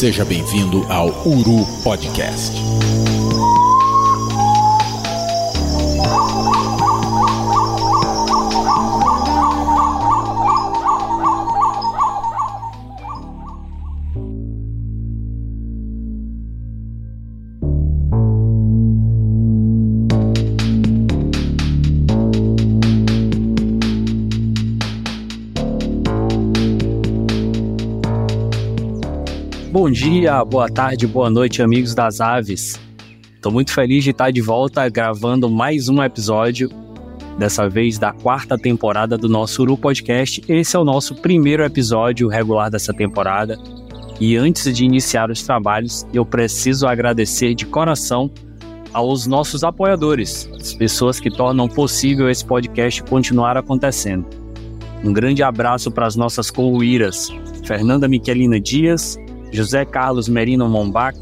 [0.00, 2.69] Seja bem-vindo ao Uru Podcast.
[30.12, 32.80] Dia, boa tarde, boa noite, amigos das aves.
[33.32, 36.68] Estou muito feliz de estar de volta gravando mais um episódio,
[37.38, 40.42] dessa vez da quarta temporada do nosso Uru Podcast.
[40.48, 43.56] Esse é o nosso primeiro episódio regular dessa temporada.
[44.18, 48.32] E antes de iniciar os trabalhos, eu preciso agradecer de coração
[48.92, 54.26] aos nossos apoiadores, as pessoas que tornam possível esse podcast continuar acontecendo.
[55.04, 57.32] Um grande abraço para as nossas coluíras,
[57.64, 59.16] Fernanda Miquelina Dias,
[59.52, 61.18] José Carlos Merino Mombac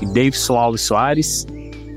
[0.00, 1.46] e Davidson Alves Soares.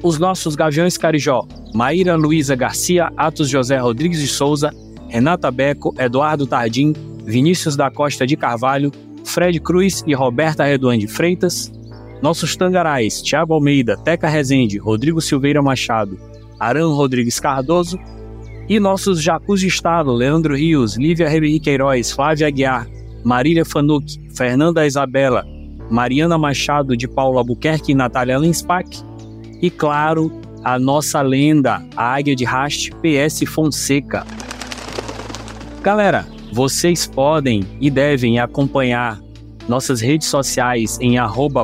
[0.03, 4.71] Os nossos Gaviões Carijó, Maíra Luiza Garcia, Atos José Rodrigues de Souza,
[5.09, 8.91] Renata Beco, Eduardo Tardim, Vinícius da Costa de Carvalho,
[9.25, 11.71] Fred Cruz e Roberta Redondo de Freitas.
[12.21, 16.17] Nossos Tangarais, Tiago Almeida, Teca Rezende, Rodrigo Silveira Machado,
[16.59, 17.99] Aran Rodrigues Cardoso.
[18.69, 22.87] E nossos Jacus de Estado, Leandro Rios, Lívia Ribeiro Queiroz, Flávia Aguiar,
[23.23, 24.05] Marília Fanuc,
[24.35, 25.45] Fernanda Isabela,
[25.89, 29.03] Mariana Machado de Paulo Albuquerque e Natália Lenspach.
[29.61, 30.31] E claro,
[30.63, 34.25] a nossa lenda, a Águia de Haste PS Fonseca.
[35.81, 39.19] Galera, vocês podem e devem acompanhar
[39.67, 41.17] nossas redes sociais em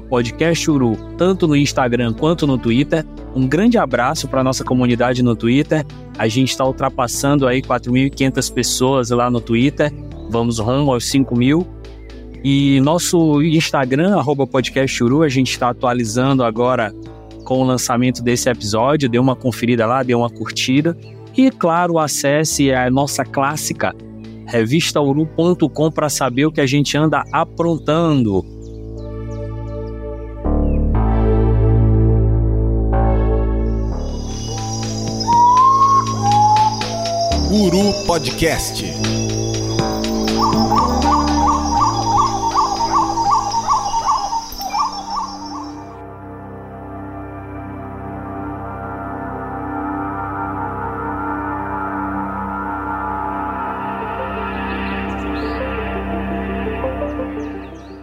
[0.10, 3.06] podcasturu, tanto no Instagram quanto no Twitter.
[3.36, 5.86] Um grande abraço para nossa comunidade no Twitter.
[6.18, 9.92] A gente está ultrapassando aí 4.500 pessoas lá no Twitter.
[10.30, 11.66] Vamos rumo aos 5 mil.
[12.44, 16.94] E nosso Instagram, arroba podcasturu, a gente está atualizando agora
[17.46, 19.08] com o lançamento desse episódio.
[19.08, 20.98] Dê uma conferida lá, dê uma curtida.
[21.38, 23.96] E, claro, acesse a nossa clássica
[24.46, 28.46] revistauru.com para saber o que a gente anda aprontando.
[37.50, 38.93] Uru Podcast.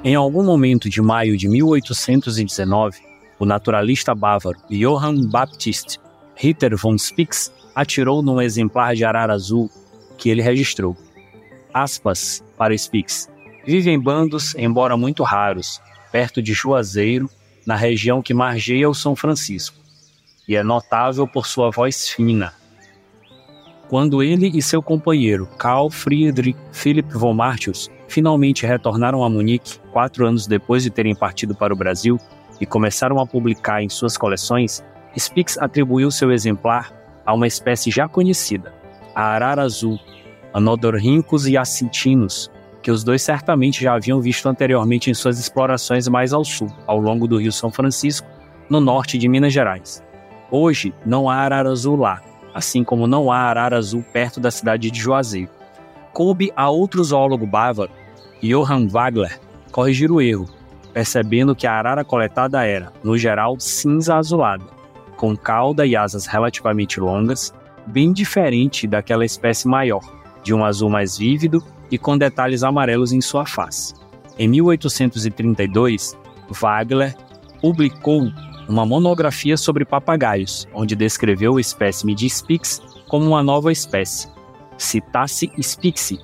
[0.02, 3.00] Em algum momento de maio de 1819,
[3.38, 5.98] o naturalista bávaro Johann Baptist
[6.34, 9.70] Ritter von Spix atirou num exemplar de arara azul
[10.16, 10.96] que ele registrou.
[11.72, 13.28] Aspas para Spix.
[13.66, 15.78] Vive em bandos, embora muito raros,
[16.10, 17.28] perto de Juazeiro,
[17.66, 19.76] na região que margeia o São Francisco,
[20.48, 22.54] e é notável por sua voz fina.
[23.86, 30.26] Quando ele e seu companheiro Karl Friedrich Philipp von Martius finalmente retornaram a Munique quatro
[30.26, 32.18] anos depois de terem partido para o Brasil
[32.60, 34.84] e começaram a publicar em suas coleções,
[35.16, 36.92] Spix atribuiu seu exemplar
[37.24, 38.74] a uma espécie já conhecida,
[39.14, 39.98] a arara azul,
[40.52, 42.50] Anodorhynchus acintinus,
[42.82, 46.98] que os dois certamente já haviam visto anteriormente em suas explorações mais ao sul, ao
[46.98, 48.26] longo do Rio São Francisco,
[48.68, 50.02] no norte de Minas Gerais.
[50.50, 52.20] Hoje não há arara azul lá,
[52.52, 55.50] assim como não há arara azul perto da cidade de Juazeiro.
[56.12, 57.99] Coube a outro zoólogo bávaro
[58.42, 59.38] Johann Wagler
[59.70, 60.48] corrigir o erro,
[60.92, 64.64] percebendo que a arara coletada era, no geral, cinza azulada,
[65.16, 67.54] com cauda e asas relativamente longas,
[67.86, 70.00] bem diferente daquela espécie maior,
[70.42, 73.94] de um azul mais vívido e com detalhes amarelos em sua face.
[74.38, 76.16] Em 1832,
[76.48, 77.14] Wagler
[77.60, 78.30] publicou
[78.68, 84.28] uma monografia sobre papagaios, onde descreveu o espécime de Spix como uma nova espécie,
[84.78, 86.18] Citasse spixi,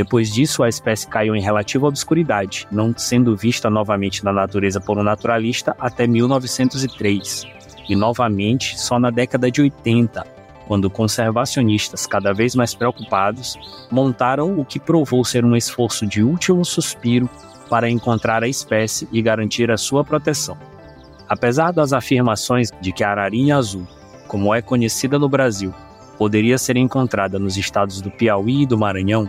[0.00, 4.96] depois disso, a espécie caiu em relativa obscuridade, não sendo vista novamente na natureza por
[4.96, 7.44] um naturalista até 1903,
[7.86, 10.26] e novamente só na década de 80,
[10.66, 13.58] quando conservacionistas, cada vez mais preocupados,
[13.90, 17.28] montaram o que provou ser um esforço de último suspiro
[17.68, 20.56] para encontrar a espécie e garantir a sua proteção.
[21.28, 23.86] Apesar das afirmações de que a ararinha azul,
[24.26, 25.74] como é conhecida no Brasil,
[26.16, 29.28] poderia ser encontrada nos estados do Piauí e do Maranhão,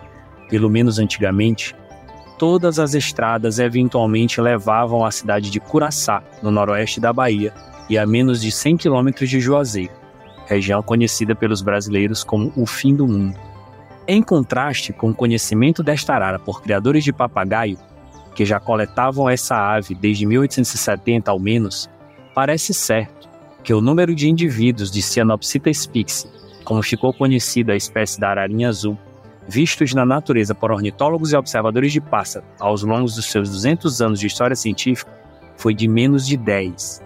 [0.52, 1.74] pelo menos antigamente,
[2.38, 7.54] todas as estradas eventualmente levavam à cidade de Curaçá, no noroeste da Bahia,
[7.90, 9.94] e a menos de 100 quilômetros de Juazeiro,
[10.46, 13.40] região conhecida pelos brasileiros como o fim do mundo.
[14.06, 17.78] Em contraste com o conhecimento desta arara por criadores de papagaio,
[18.36, 21.90] que já coletavam essa ave desde 1870 ao menos,
[22.36, 23.30] parece certo
[23.64, 26.28] que o número de indivíduos de Cyanopsita spix,
[26.66, 28.98] como ficou conhecida a espécie da ararinha azul,
[29.48, 34.20] vistos na natureza por ornitólogos e observadores de pássaro ao longo dos seus 200 anos
[34.20, 35.12] de história científica,
[35.56, 37.02] foi de menos de 10.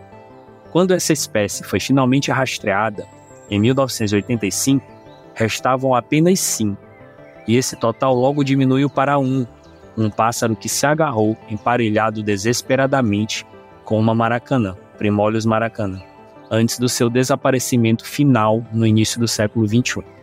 [0.71, 3.07] Quando essa espécie foi finalmente rastreada,
[3.49, 4.85] em 1985,
[5.33, 6.77] restavam apenas 5,
[7.47, 9.45] e esse total logo diminuiu para um,
[9.97, 13.45] um pássaro que se agarrou emparelhado desesperadamente
[13.83, 16.01] com uma maracanã, Primólios maracanã,
[16.49, 20.14] antes do seu desaparecimento final no início do século XXI.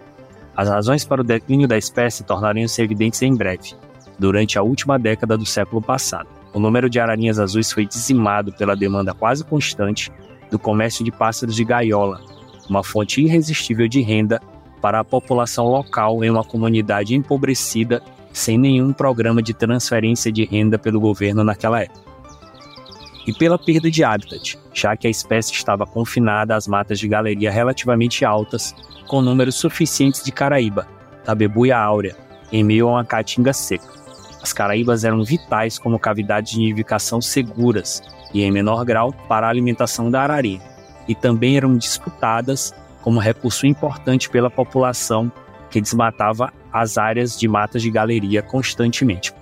[0.57, 3.75] As razões para o declínio da espécie tornariam-se evidentes em breve,
[4.19, 6.29] durante a última década do século passado.
[6.53, 10.13] O número de ararinhas azuis foi dizimado pela demanda quase constante
[10.51, 12.21] do comércio de pássaros de gaiola,
[12.69, 14.41] uma fonte irresistível de renda
[14.81, 18.03] para a população local em uma comunidade empobrecida
[18.33, 22.12] sem nenhum programa de transferência de renda pelo governo naquela época.
[23.27, 27.51] E pela perda de habitat, já que a espécie estava confinada às matas de galeria
[27.51, 28.75] relativamente altas,
[29.07, 30.89] com números suficientes de caraíba,
[31.25, 32.17] tabebuia áurea,
[32.51, 33.87] em meio a uma caatinga seca.
[34.43, 38.03] As caraíbas eram vitais como cavidades de nidificação seguras
[38.35, 40.61] e, em menor grau, para a alimentação da ararinha,
[41.07, 45.31] e também eram disputadas como recurso importante pela população
[45.71, 49.33] que desmatava as áreas de matas de galeria constantemente.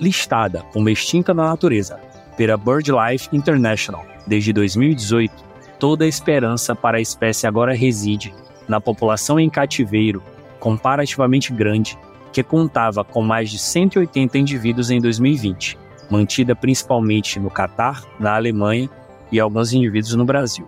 [0.00, 2.09] Listada como extinta na natureza
[2.40, 5.30] pela BirdLife International desde 2018,
[5.78, 8.32] toda a esperança para a espécie agora reside
[8.66, 10.22] na população em cativeiro
[10.58, 11.98] comparativamente grande,
[12.32, 15.76] que contava com mais de 180 indivíduos em 2020,
[16.10, 18.88] mantida principalmente no Catar, na Alemanha
[19.30, 20.66] e alguns indivíduos no Brasil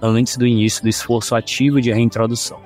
[0.00, 2.60] antes do início do esforço ativo de reintrodução.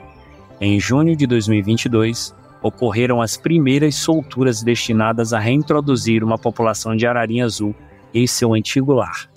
[0.60, 7.46] Em junho de 2022, ocorreram as primeiras solturas destinadas a reintroduzir uma população de ararinha
[7.46, 7.74] azul
[8.14, 9.28] em seu antigo lar.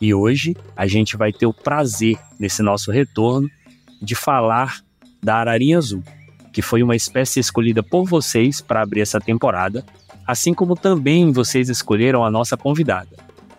[0.00, 3.48] E hoje a gente vai ter o prazer, nesse nosso retorno,
[4.00, 4.80] de falar
[5.22, 6.02] da ararinha azul,
[6.52, 9.84] que foi uma espécie escolhida por vocês para abrir essa temporada,
[10.26, 13.16] assim como também vocês escolheram a nossa convidada.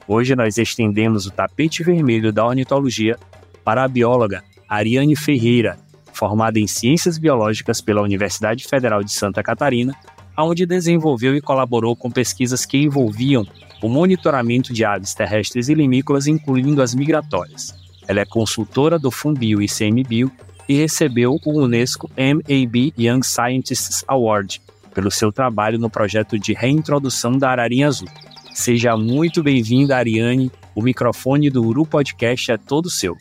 [0.08, 3.18] Hoje nós estendemos o tapete vermelho da ornitologia
[3.64, 5.78] para a bióloga Ariane Ferreira,
[6.14, 9.94] formada em Ciências Biológicas pela Universidade Federal de Santa Catarina,
[10.38, 13.46] onde desenvolveu e colaborou com pesquisas que envolviam
[13.82, 17.76] o monitoramento de aves terrestres e limícolas, incluindo as migratórias.
[18.08, 20.32] Ela é consultora do Fumbio e ICMBio
[20.68, 24.62] e recebeu o Unesco MAB Young Scientists Award
[24.94, 28.08] pelo seu trabalho no projeto de reintrodução da ararinha azul.
[28.54, 30.52] Seja muito bem-vinda, Ariane.
[30.74, 33.16] O microfone do Uru Podcast é todo seu.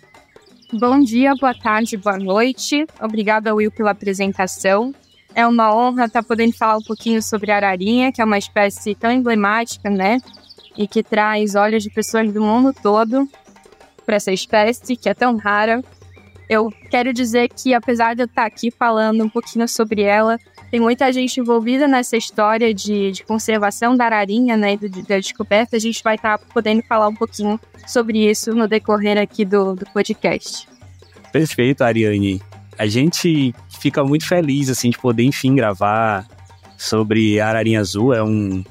[0.73, 2.87] Bom dia, boa tarde, boa noite.
[3.01, 4.95] Obrigada, Will, pela apresentação.
[5.35, 8.95] É uma honra estar podendo falar um pouquinho sobre a ararinha, que é uma espécie
[8.95, 10.19] tão emblemática, né?
[10.77, 13.29] E que traz olhos de pessoas do mundo todo
[14.05, 15.83] para essa espécie, que é tão rara.
[16.49, 20.39] Eu quero dizer que, apesar de eu estar aqui falando um pouquinho sobre ela,
[20.71, 25.77] tem muita gente envolvida nessa história de, de conservação da ararinha, né, e da descoberta.
[25.77, 29.87] A gente vai estar podendo falar um pouquinho sobre isso no decorrer aqui do, do
[29.87, 30.69] podcast.
[31.33, 32.41] Perfeito, Ariane.
[32.79, 36.27] A gente fica muito feliz, assim, de poder, enfim, gravar
[36.77, 38.13] sobre a ararinha azul.
[38.13, 38.63] É um,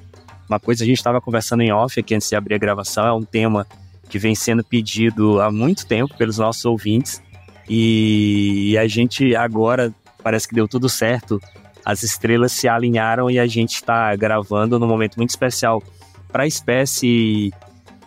[0.49, 3.05] uma coisa a gente estava conversando em off aqui antes de abrir a gravação.
[3.05, 3.65] É um tema
[4.09, 7.21] que vem sendo pedido há muito tempo pelos nossos ouvintes.
[7.67, 11.39] E a gente agora parece que deu tudo certo
[11.85, 15.83] as estrelas se alinharam e a gente está gravando num momento muito especial
[16.31, 17.53] para a espécie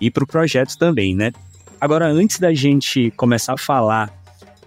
[0.00, 1.30] e para o projeto também, né?
[1.80, 4.12] Agora, antes da gente começar a falar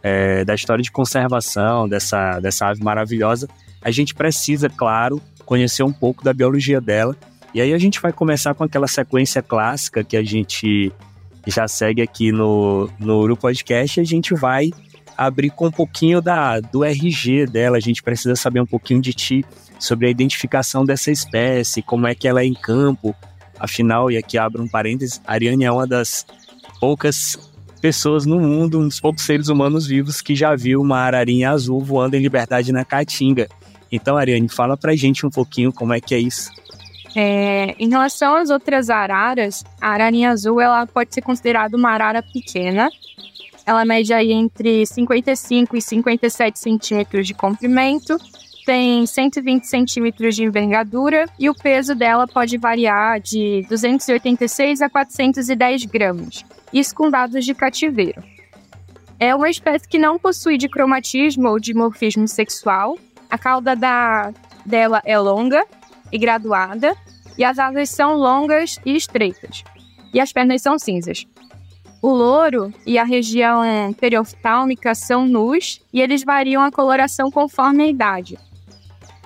[0.02, 3.50] é, da história de conservação dessa, dessa ave maravilhosa,
[3.82, 7.14] a gente precisa, claro, conhecer um pouco da biologia dela.
[7.54, 10.92] E aí a gente vai começar com aquela sequência clássica que a gente
[11.46, 14.00] já segue aqui no, no Uru Podcast.
[14.00, 14.72] A gente vai
[15.18, 17.78] abrir com um pouquinho da, do RG dela.
[17.78, 19.46] A gente precisa saber um pouquinho de ti
[19.78, 23.14] sobre a identificação dessa espécie, como é que ela é em campo.
[23.60, 26.26] Afinal, e aqui abro um parênteses, a Ariane é uma das
[26.80, 27.38] poucas
[27.80, 31.82] pessoas no mundo, um dos poucos seres humanos vivos que já viu uma ararinha azul
[31.82, 33.48] voando em liberdade na Caatinga.
[33.92, 36.50] Então, Ariane, fala pra gente um pouquinho como é que é isso.
[37.16, 42.24] É, em relação às outras araras, a ararinha azul ela pode ser considerada uma arara
[42.24, 42.90] pequena,
[43.66, 48.18] ela mede aí entre 55 e 57 centímetros de comprimento,
[48.66, 55.86] tem 120 centímetros de envergadura e o peso dela pode variar de 286 a 410
[55.86, 58.24] gramas, isso com dados de cativeiro.
[59.20, 62.98] É uma espécie que não possui dicromatismo ou dimorfismo sexual.
[63.30, 64.34] A cauda da,
[64.66, 65.64] dela é longa
[66.12, 66.96] e graduada
[67.38, 69.64] e as asas são longas e estreitas,
[70.14, 71.26] e as pernas são cinzas.
[72.02, 73.62] O louro e a região
[74.00, 78.40] perioftálmica são nus e eles variam a coloração conforme a idade.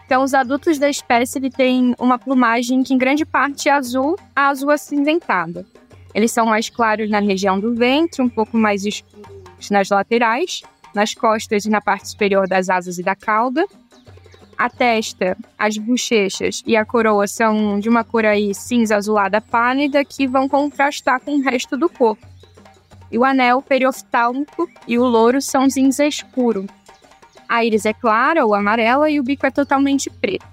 [0.05, 4.15] Então, os adultos da espécie ele têm uma plumagem que em grande parte é azul
[4.35, 5.65] a azul acinzentada.
[6.13, 10.61] Eles são mais claros na região do ventre, um pouco mais escuros nas laterais,
[10.93, 13.65] nas costas e na parte superior das asas e da cauda.
[14.57, 20.03] A testa, as bochechas e a coroa são de uma cor aí cinza azulada pálida
[20.05, 22.25] que vão contrastar com o resto do corpo.
[23.11, 26.65] E o anel perioftálmico e o louro são cinza escuro,
[27.47, 30.45] a íris é clara ou amarela e o bico é totalmente preto.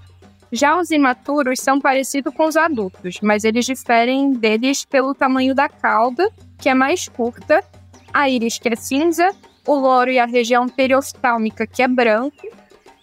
[0.50, 5.68] Já os imaturos são parecidos com os adultos, mas eles diferem deles pelo tamanho da
[5.68, 7.64] cauda, que é mais curta,
[8.12, 9.34] a íris que é cinza,
[9.66, 12.36] o louro e a região perioftálmica que é branco,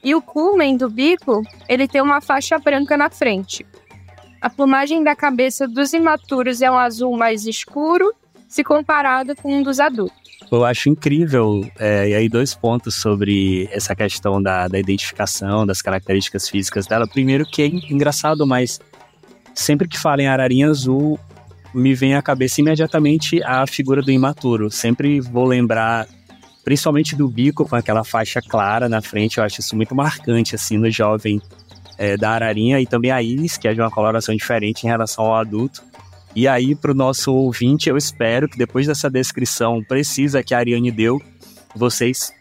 [0.04, 3.66] e o culmen do bico, ele tem uma faixa branca na frente.
[4.42, 8.14] A plumagem da cabeça dos imaturos é um azul mais escuro,
[8.48, 10.18] se comparado com um dos adultos.
[10.52, 15.82] Eu acho incrível, é, e aí dois pontos sobre essa questão da, da identificação, das
[15.82, 17.08] características físicas dela.
[17.08, 18.80] Primeiro que é engraçado, mas
[19.54, 21.20] sempre que falo em ararinha azul,
[21.74, 24.72] me vem à cabeça imediatamente a figura do imaturo.
[24.72, 26.08] Sempre vou lembrar,
[26.64, 30.78] principalmente do bico com aquela faixa clara na frente, eu acho isso muito marcante, assim,
[30.78, 31.42] no jovem
[31.98, 35.26] é, da ararinha, e também a íris, que é de uma coloração diferente em relação
[35.26, 35.84] ao adulto.
[36.36, 40.60] E aí, para o nosso ouvinte, eu espero que depois dessa descrição precisa que a
[40.60, 41.22] Ariane deu,
[41.76, 42.32] vocês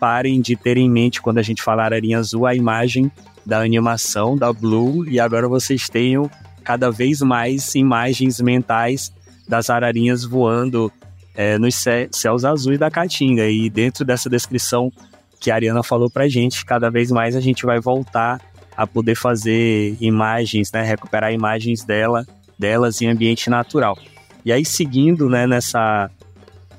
[0.00, 3.10] parem de ter em mente, quando a gente falar Arinha Azul, a imagem
[3.44, 6.30] da animação da Blue, e agora vocês tenham
[6.64, 9.12] cada vez mais imagens mentais
[9.48, 10.92] das ararinhas voando
[11.36, 11.74] é, nos
[12.10, 13.46] céus azuis da Caatinga.
[13.48, 14.90] E dentro dessa descrição
[15.38, 18.40] que a Ariana falou pra gente, cada vez mais a gente vai voltar
[18.76, 22.26] a poder fazer imagens, né, recuperar imagens dela
[22.58, 23.98] delas em ambiente natural.
[24.44, 26.10] E aí, seguindo né, nessa,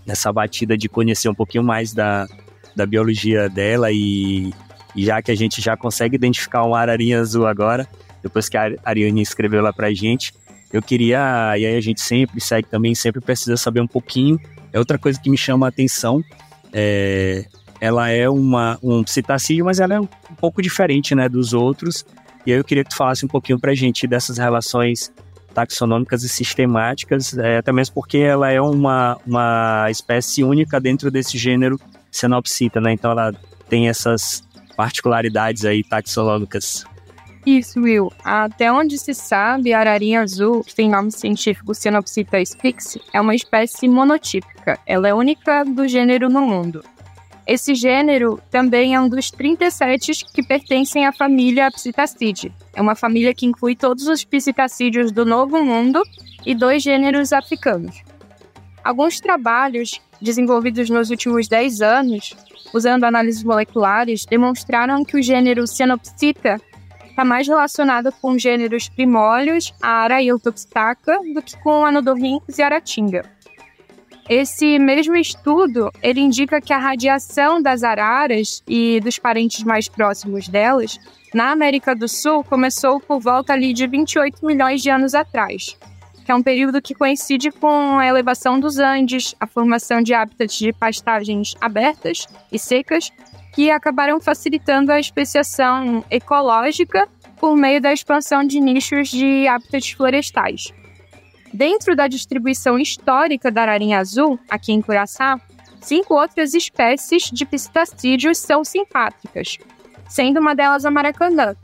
[0.05, 2.27] nessa batida de conhecer um pouquinho mais da,
[2.75, 4.51] da biologia dela e,
[4.95, 7.87] e já que a gente já consegue identificar uma ararinha azul agora,
[8.23, 10.33] depois que a Ariane escreveu lá pra gente,
[10.71, 14.39] eu queria, e aí a gente sempre segue também, sempre precisa saber um pouquinho.
[14.73, 16.23] É outra coisa que me chama a atenção,
[16.73, 17.45] é,
[17.79, 20.07] ela é uma, um citacídeo, mas ela é um
[20.39, 22.05] pouco diferente né, dos outros.
[22.45, 25.11] E aí eu queria que tu falasse um pouquinho pra gente dessas relações
[25.53, 31.37] taxonômicas e sistemáticas, é, até mesmo porque ela é uma, uma espécie única dentro desse
[31.37, 31.79] gênero
[32.11, 32.93] Cenopsita, né?
[32.93, 33.33] Então ela
[33.67, 34.43] tem essas
[34.75, 36.85] particularidades aí taxonômicas.
[37.47, 38.11] Isso, Will.
[38.25, 43.33] Até onde se sabe, a ararinha azul, que tem nome científico Cenopsita spix, é uma
[43.33, 44.77] espécie monotípica.
[44.85, 46.83] Ela é única do gênero no mundo.
[47.47, 52.51] Esse gênero também é um dos 37 que pertencem à família Psittacidae.
[52.75, 56.03] É uma família que inclui todos os psitacídeos do Novo Mundo
[56.45, 58.03] e dois gêneros africanos.
[58.83, 62.35] Alguns trabalhos desenvolvidos nos últimos 10 anos,
[62.73, 66.59] usando análises moleculares, demonstraram que o gênero Cyanopsita
[67.17, 73.25] está mais relacionado com gêneros primólios, a Arailtopstaca, do que com Anodorhynchus e Aratinga.
[74.29, 80.47] Esse mesmo estudo, ele indica que a radiação das araras e dos parentes mais próximos
[80.47, 80.99] delas
[81.33, 85.75] na América do Sul começou por volta ali de 28 milhões de anos atrás,
[86.27, 90.57] que é um período que coincide com a elevação dos Andes, a formação de hábitats
[90.57, 93.13] de pastagens abertas e secas,
[93.53, 97.07] que acabaram facilitando a especiação ecológica
[97.39, 100.73] por meio da expansão de nichos de hábitats florestais.
[101.53, 105.39] Dentro da distribuição histórica da ararinha azul, aqui em Curaçá,
[105.79, 109.57] cinco outras espécies de pistacídeos são simpátricas,
[110.09, 111.55] sendo uma delas a maracanã,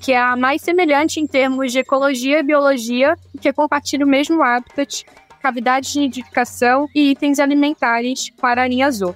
[0.00, 4.42] que é a mais semelhante em termos de ecologia e biologia, que compartilha o mesmo
[4.42, 5.04] habitat,
[5.42, 9.14] cavidades de nidificação e itens alimentares com a ararinha azul.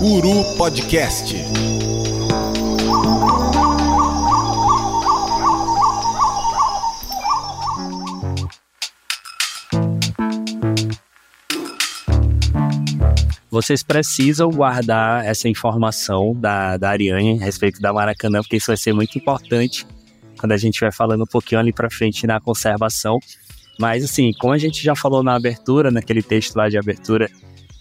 [0.00, 1.34] Guru Podcast.
[13.56, 18.76] Vocês precisam guardar essa informação da, da Ariane a respeito da Maracanã, porque isso vai
[18.76, 19.86] ser muito importante
[20.38, 23.18] quando a gente vai falando um pouquinho ali para frente na conservação.
[23.80, 27.30] Mas, assim, como a gente já falou na abertura, naquele texto lá de abertura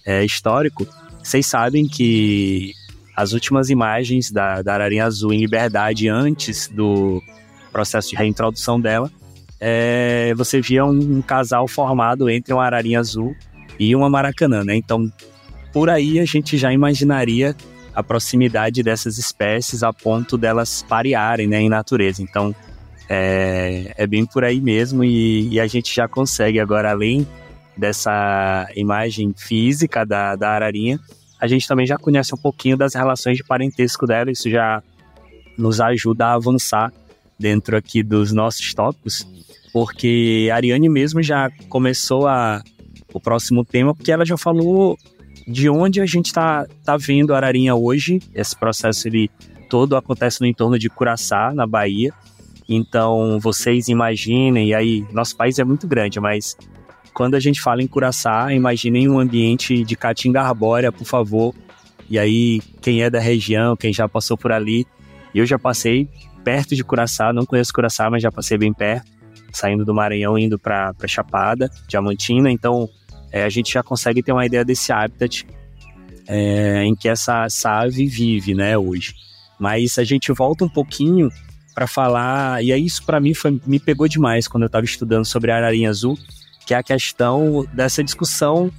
[0.06, 0.88] é, histórico,
[1.22, 2.72] vocês sabem que
[3.14, 7.22] as últimas imagens da, da Ararinha Azul em liberdade antes do
[7.74, 9.12] processo de reintrodução dela
[9.60, 13.36] é, você via um, um, casal formado entre uma ararinha azul
[13.78, 14.74] e uma maracanã, né?
[14.74, 15.12] Então,
[15.76, 17.54] por aí a gente já imaginaria
[17.94, 22.24] a proximidade dessas espécies a ponto delas parearem né, em natureza.
[22.24, 22.56] Então,
[23.10, 27.28] é, é bem por aí mesmo e, e, a gente já consegue agora, além
[27.76, 30.98] dessa imagem física da, da ararinha,
[31.42, 34.82] a gente também já conhece um pouquinho das relações de parentesco dela, isso já
[35.58, 36.94] nos ajuda a avançar
[37.38, 39.28] dentro aqui dos nossos tópicos,
[39.74, 42.64] porque a Ariane mesmo já começou a,
[43.14, 44.98] o próximo tema, porque ela já falou
[45.48, 48.20] de onde a gente está tá vendo a ararinha hoje.
[48.34, 49.30] Esse processo ele
[49.70, 52.14] todo acontece no entorno de Curaçá, na Bahia.
[52.68, 56.58] Então, vocês imaginem, e aí, nosso país é muito grande, mas
[57.14, 61.54] quando a gente fala em Curaçá, imaginem um ambiente de caatinga arbórea, por favor.
[62.10, 64.86] E aí, quem é da região, quem já passou por ali,
[65.34, 66.10] eu já passei
[66.44, 69.12] perto de Curaçá, não conheço Curaçá, mas já passei bem perto,
[69.52, 72.52] saindo do Maranhão, indo para Chapada, Diamantina.
[72.52, 72.90] Então,
[73.36, 75.46] é, a gente já consegue ter uma ideia desse habitat
[76.26, 79.14] é, em que essa, essa ave vive, né, hoje.
[79.60, 81.30] Mas a gente volta um pouquinho
[81.74, 85.26] para falar, e aí isso para mim foi, me pegou demais quando eu estava estudando
[85.26, 86.18] sobre a ararinha azul,
[86.66, 88.72] que é a questão dessa discussão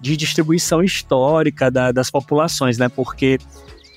[0.00, 2.88] de distribuição histórica da, das populações, né?
[2.88, 3.38] Porque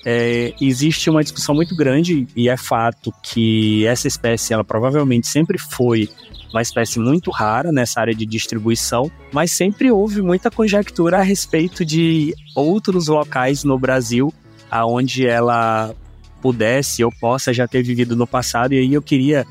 [0.04, 5.58] é, existe uma discussão muito grande e é fato que essa espécie, ela provavelmente sempre
[5.58, 6.08] foi
[6.52, 11.84] uma espécie muito rara nessa área de distribuição, mas sempre houve muita conjectura a respeito
[11.84, 14.32] de outros locais no Brasil
[14.70, 15.94] aonde ela
[16.40, 18.72] pudesse ou possa já ter vivido no passado.
[18.72, 19.46] E aí eu queria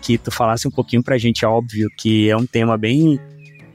[0.00, 3.20] que tu falasse um pouquinho pra gente, é óbvio que é um tema bem,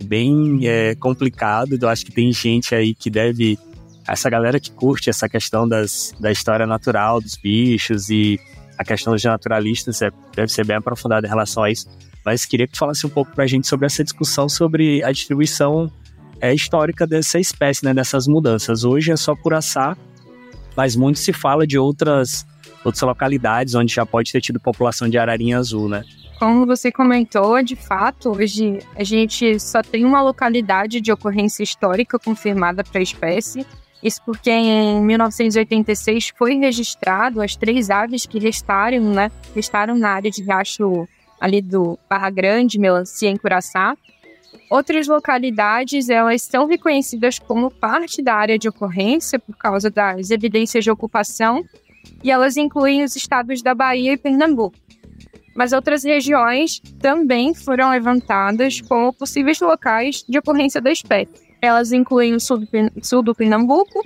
[0.04, 1.78] bem é, complicado.
[1.80, 3.58] Eu acho que tem gente aí que deve.
[4.08, 8.40] Essa galera que curte essa questão das, da história natural dos bichos e
[8.78, 11.88] a questão dos naturalistas é, deve ser bem aprofundada em relação a isso.
[12.24, 15.92] Mas queria que tu falasse um pouco pra gente sobre essa discussão sobre a distribuição
[16.42, 18.84] é, histórica dessa espécie, né, dessas mudanças.
[18.84, 19.96] Hoje é só Curaçá,
[20.76, 22.46] mas muito se fala de outras
[22.84, 26.04] outras localidades onde já pode ter tido população de ararinha azul, né?
[26.38, 32.20] Como você comentou, de fato, hoje a gente só tem uma localidade de ocorrência histórica
[32.20, 33.66] confirmada para a espécie.
[34.06, 39.32] Isso porque em 1986 foi registrado as três aves que restaram, né?
[39.56, 41.08] Restaram na área de riacho
[41.42, 43.98] ali do Barra Grande, Melancia, em Curaçá.
[44.70, 50.84] Outras localidades, elas são reconhecidas como parte da área de ocorrência por causa das evidências
[50.84, 51.64] de ocupação
[52.24, 54.78] e elas incluem os estados da Bahia e Pernambuco.
[55.56, 61.45] Mas outras regiões também foram levantadas como possíveis locais de ocorrência da espécie.
[61.66, 62.68] Elas incluem o sul do,
[63.02, 64.04] sul do Pernambuco,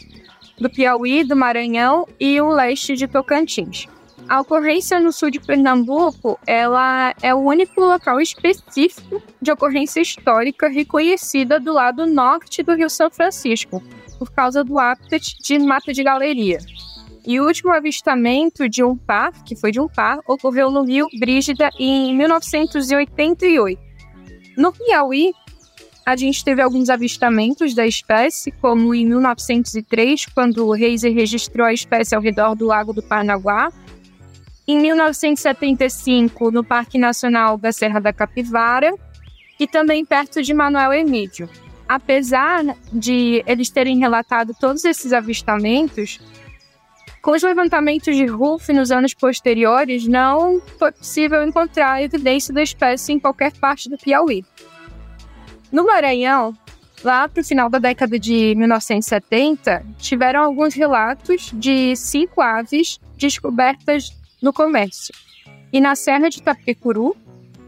[0.58, 3.86] do Piauí, do Maranhão e o leste de Tocantins.
[4.30, 10.70] A ocorrência no sul de Pernambuco, ela é o único local específico de ocorrência histórica
[10.70, 13.84] reconhecida do lado norte do Rio São Francisco,
[14.18, 16.60] por causa do habitat de mata de galeria.
[17.26, 21.08] E o último avistamento de um par, que foi de um par, ocorreu no rio
[21.20, 23.82] Brígida em 1988.
[24.56, 25.34] No Piauí,
[26.10, 31.72] a gente teve alguns avistamentos da espécie, como em 1903, quando o Reiser registrou a
[31.72, 33.72] espécie ao redor do Lago do Parnaguá.
[34.68, 38.92] Em 1975, no Parque Nacional da Serra da Capivara.
[39.60, 41.48] E também perto de Manuel Emídio.
[41.88, 46.20] Apesar de eles terem relatado todos esses avistamentos,
[47.22, 53.14] com os levantamentos de Ruff nos anos posteriores, não foi possível encontrar evidência da espécie
[53.14, 54.44] em qualquer parte do Piauí.
[55.72, 56.56] No Maranhão,
[57.04, 64.12] lá para o final da década de 1970, tiveram alguns relatos de cinco aves descobertas
[64.42, 65.14] no comércio.
[65.72, 67.16] E na Serra de Itapecuru,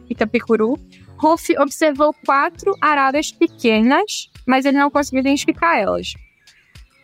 [0.10, 0.80] Itapecuru
[1.18, 6.16] Ruff observou quatro araras pequenas, mas ele não conseguiu identificar elas.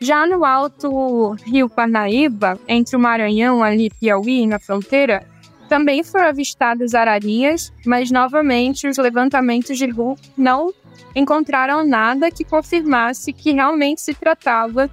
[0.01, 5.23] Já no alto Rio Parnaíba, entre o Maranhão ali Piauí, na fronteira,
[5.69, 10.73] também foram avistadas ararinhas, mas novamente os levantamentos de Ru não
[11.15, 14.89] encontraram nada que confirmasse que realmente se tratava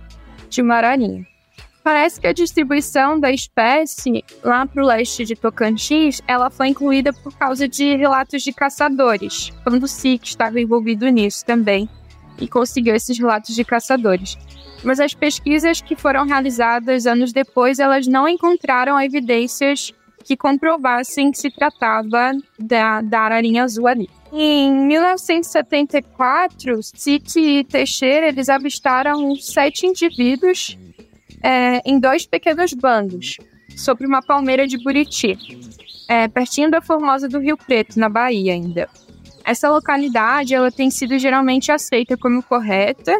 [0.48, 1.26] de uma ararinha.
[1.82, 7.12] Parece que a distribuição da espécie lá para o leste de Tocantins, ela foi incluída
[7.12, 11.88] por causa de relatos de caçadores, quando o SIC estava envolvido nisso também
[12.40, 14.38] e conseguiu esses relatos de caçadores
[14.84, 21.38] mas as pesquisas que foram realizadas anos depois, elas não encontraram evidências que comprovassem que
[21.38, 24.08] se tratava da, da ararinha azul ali.
[24.36, 30.76] Em 1974, City e Teixeira eles avistaram sete indivíduos
[31.40, 33.36] é, em dois pequenos bandos
[33.76, 35.38] sobre uma palmeira de Buriti.
[36.08, 38.88] é, pertinho da Formosa do Rio Preto, na Bahia ainda.
[39.44, 43.16] Essa localidade ela tem sido geralmente aceita como correta,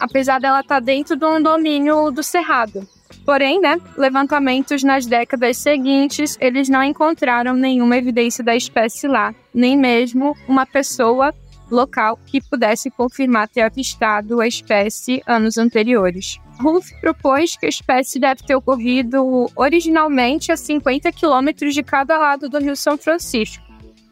[0.00, 2.88] apesar dela estar tá dentro de um domínio do Cerrado.
[3.26, 9.76] Porém, né, levantamentos nas décadas seguintes, eles não encontraram nenhuma evidência da espécie lá, nem
[9.76, 11.34] mesmo uma pessoa
[11.68, 16.38] local que pudesse confirmar ter avistado a espécie anos anteriores.
[16.60, 22.48] Ruff propôs que a espécie deve ter ocorrido originalmente a 50 quilômetros de cada lado
[22.48, 23.64] do Rio São Francisco,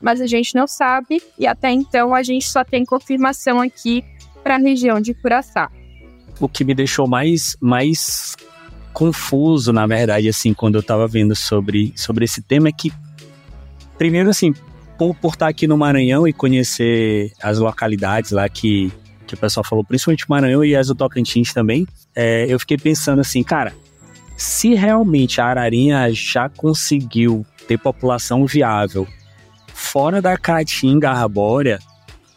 [0.02, 4.04] mas a gente não sabe e até então a gente só tem confirmação aqui
[4.42, 5.70] para a região de Curaçá.
[6.40, 8.36] O que me deixou mais, mais
[8.94, 12.92] confuso, na verdade, assim, quando eu estava vendo sobre, sobre esse tema é que,
[13.98, 14.54] primeiro, assim,
[14.96, 18.92] por, por estar aqui no Maranhão e conhecer as localidades lá que,
[19.26, 23.20] que o pessoal falou, principalmente Maranhão e as do Tocantins também, é, eu fiquei pensando
[23.20, 23.74] assim, cara,
[24.36, 29.06] se realmente a Ararinha já conseguiu ter população viável
[29.72, 31.80] fora da Caatinga arbórea,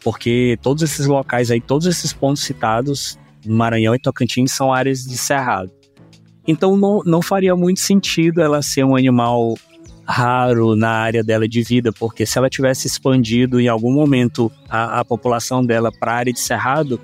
[0.03, 5.17] porque todos esses locais aí, todos esses pontos citados, Maranhão e Tocantins, são áreas de
[5.17, 5.76] cerrado.
[6.47, 9.55] Então não, não faria muito sentido ela ser um animal
[10.05, 15.01] raro na área dela de vida, porque se ela tivesse expandido em algum momento a,
[15.01, 16.99] a população dela para a área de cerrado,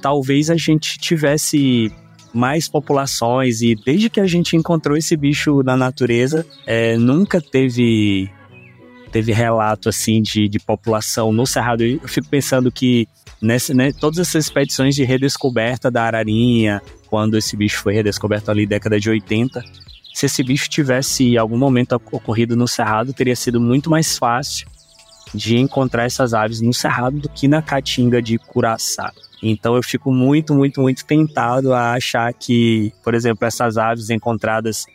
[0.00, 1.92] talvez a gente tivesse
[2.32, 8.30] mais populações e desde que a gente encontrou esse bicho na natureza, é, nunca teve
[9.10, 11.82] teve relato assim de, de população no cerrado.
[11.82, 13.08] Eu fico pensando que
[13.40, 18.66] nessa, né, todas essas expedições de redescoberta da ararinha, quando esse bicho foi redescoberto ali
[18.66, 19.62] década de 80,
[20.14, 24.66] se esse bicho tivesse em algum momento ocorrido no Cerrado, teria sido muito mais fácil
[25.34, 29.12] de encontrar essas aves no Cerrado do que na Caatinga de Curaçá.
[29.42, 34.86] Então eu fico muito, muito, muito tentado a achar que, por exemplo, essas aves encontradas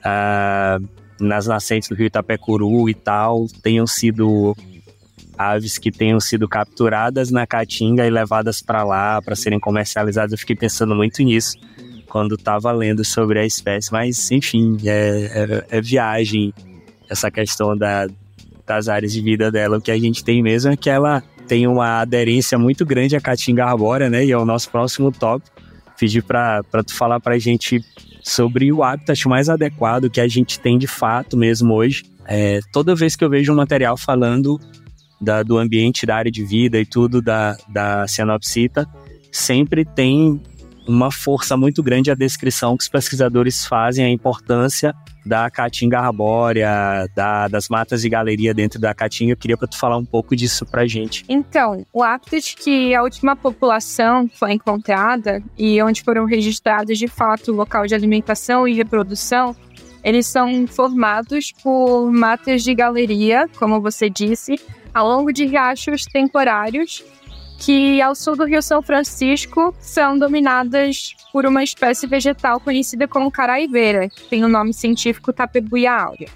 [0.00, 0.88] uh,
[1.20, 4.56] nas nascentes do rio Itapecuru e tal, tenham sido
[5.38, 10.32] aves que tenham sido capturadas na Caatinga e levadas para lá para serem comercializadas.
[10.32, 11.56] Eu fiquei pensando muito nisso
[12.08, 16.52] quando estava lendo sobre a espécie, mas enfim, é, é, é viagem
[17.08, 18.08] essa questão da,
[18.66, 19.78] das áreas de vida dela.
[19.78, 23.20] O que a gente tem mesmo é que ela tem uma aderência muito grande à
[23.20, 24.24] caatinga arbórea, né?
[24.24, 25.56] E é o nosso próximo tópico.
[25.98, 27.82] Pedir para tu falar para a gente
[28.22, 32.04] sobre o habitat mais adequado que a gente tem de fato mesmo hoje.
[32.26, 34.60] É, toda vez que eu vejo um material falando
[35.20, 38.88] da, do ambiente da área de vida e tudo da, da cianopsita,
[39.32, 40.40] sempre tem
[40.86, 47.06] uma força muito grande a descrição que os pesquisadores fazem, a importância da caatinga arbórea,
[47.14, 49.32] da, das matas de galeria dentro da caatinga.
[49.32, 51.24] Eu queria para tu falar um pouco disso para gente.
[51.28, 57.52] Então, o habitat que a última população foi encontrada e onde foram registrados de fato
[57.52, 59.54] o local de alimentação e reprodução,
[60.02, 64.58] eles são formados por matas de galeria, como você disse,
[64.98, 67.04] ao longo de riachos temporários
[67.58, 73.30] que ao sul do Rio São Francisco são dominadas por uma espécie vegetal conhecida como
[73.30, 76.28] caraiveira, que tem o nome científico Tapebuia áurea.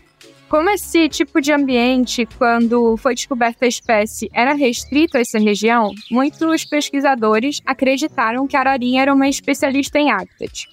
[0.48, 5.92] Como esse tipo de ambiente, quando foi descoberta a espécie, era restrito a essa região,
[6.10, 10.68] muitos pesquisadores acreditaram que a ararinha era uma especialista em habitat.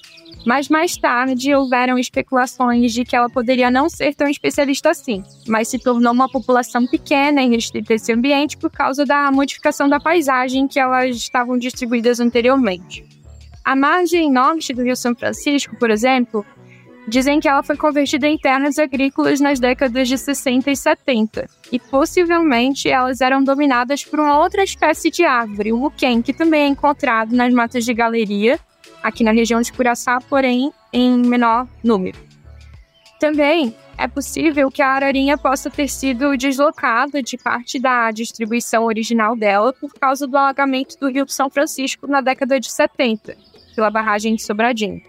[0.45, 5.67] Mas mais tarde houveram especulações de que ela poderia não ser tão especialista assim, mas
[5.67, 10.67] se tornou uma população pequena e restrita esse ambiente por causa da modificação da paisagem
[10.67, 13.05] que elas estavam distribuídas anteriormente.
[13.63, 16.45] A margem norte do Rio São Francisco, por exemplo,
[17.07, 21.79] dizem que ela foi convertida em terras agrícolas nas décadas de 60 e 70, e
[21.79, 26.67] possivelmente elas eram dominadas por uma outra espécie de árvore, o muquem, que também é
[26.67, 28.59] encontrado nas matas de galeria
[29.03, 32.17] aqui na região de Curaçá, porém em menor número.
[33.19, 39.35] Também é possível que a ararinha possa ter sido deslocada de parte da distribuição original
[39.35, 43.35] dela por causa do alagamento do Rio São Francisco na década de 70,
[43.75, 45.01] pela barragem de Sobradinho.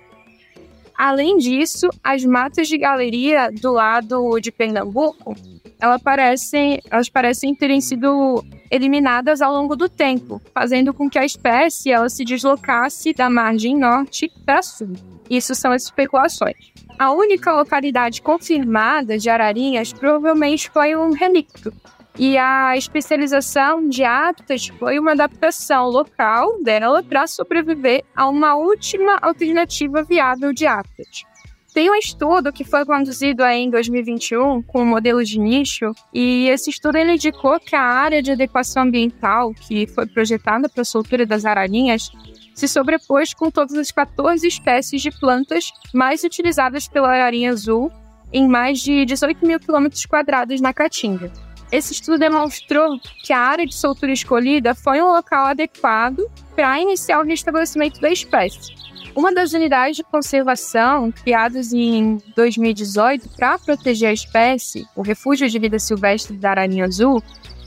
[0.99, 5.37] Além disso, as matas de galeria do lado de Pernambuco,
[5.81, 11.25] elas parecem, elas parecem terem sido eliminadas ao longo do tempo, fazendo com que a
[11.25, 14.93] espécie ela se deslocasse da margem norte para sul.
[15.29, 16.73] Isso são as especulações.
[16.99, 21.73] A única localidade confirmada de ararinhas provavelmente foi um relicto.
[22.19, 29.19] E a especialização de hábitat foi uma adaptação local dela para sobreviver a uma última
[29.23, 31.30] alternativa viável de hábitat.
[31.73, 36.49] Tem um estudo que foi conduzido aí em 2021 com o modelo de nicho, e
[36.49, 40.85] esse estudo ele indicou que a área de adequação ambiental que foi projetada para a
[40.85, 42.11] soltura das ararinhas
[42.55, 47.91] se sobrepôs com todas as 14 espécies de plantas mais utilizadas pela ararinha azul
[48.33, 51.33] em mais de 18 mil quilômetros quadrados na Caatinga.
[51.71, 57.21] Esse estudo demonstrou que a área de soltura escolhida foi um local adequado para iniciar
[57.21, 58.75] o restabelecimento da espécie.
[59.15, 65.59] Uma das unidades de conservação criadas em 2018 para proteger a espécie, o Refúgio de
[65.59, 67.23] Vida Silvestre da Ararinha Azul,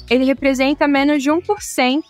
[0.09, 2.03] ele representa menos de 1%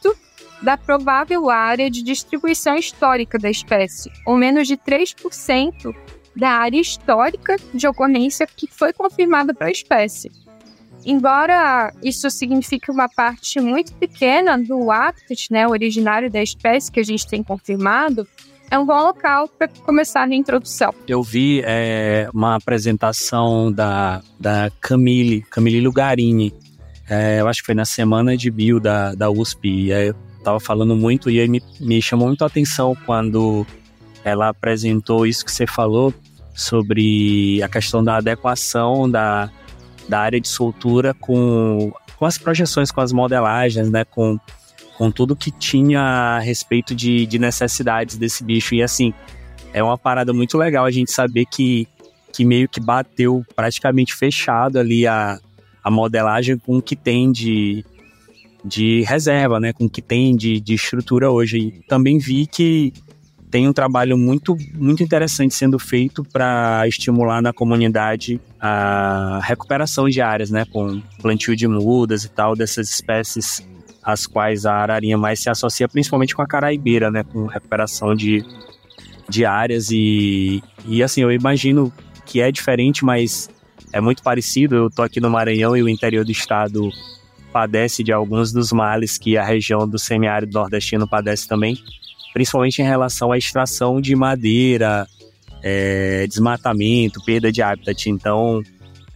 [0.61, 5.93] da provável área de distribuição histórica da espécie, ou menos de 3%
[6.35, 10.31] da área histórica de ocorrência que foi confirmada para a espécie.
[11.05, 17.03] Embora isso signifique uma parte muito pequena do habitat né, originário da espécie que a
[17.03, 18.25] gente tem confirmado,
[18.69, 20.93] é um bom local para começar a introdução.
[21.07, 26.53] Eu vi é, uma apresentação da, da Camille, Camille Lugarini,
[27.09, 30.15] é, eu acho que foi na semana de bio da, da USP, e aí eu
[30.43, 33.65] tava falando muito e aí me, me chamou muito a atenção quando
[34.23, 36.13] ela apresentou isso que você falou
[36.53, 39.49] sobre a questão da adequação da,
[40.07, 44.39] da área de soltura com, com as projeções, com as modelagens, né, com,
[44.97, 48.75] com tudo que tinha a respeito de, de necessidades desse bicho.
[48.75, 49.13] E assim,
[49.73, 51.87] é uma parada muito legal a gente saber que,
[52.31, 55.39] que meio que bateu praticamente fechado ali a,
[55.83, 57.83] a modelagem com o que tem de,
[58.63, 61.57] de reserva, né, com o que tem de, de estrutura hoje.
[61.57, 62.93] E também vi que
[63.49, 70.21] tem um trabalho muito, muito interessante sendo feito para estimular na comunidade a recuperação de
[70.21, 73.61] áreas, né, com plantio de mudas e tal, dessas espécies
[74.03, 78.43] às quais a ararinha mais se associa, principalmente com a caraibeira, né, com recuperação de,
[79.29, 81.91] de áreas e, e assim, eu imagino
[82.25, 83.49] que é diferente, mas
[83.91, 84.75] é muito parecido.
[84.75, 86.89] Eu tô aqui no Maranhão e o interior do estado
[87.51, 91.77] padece de alguns dos males que a região do semiárido nordestino padece também
[92.33, 95.07] principalmente em relação à extração de madeira,
[95.61, 98.09] é, desmatamento, perda de habitat.
[98.09, 98.61] Então,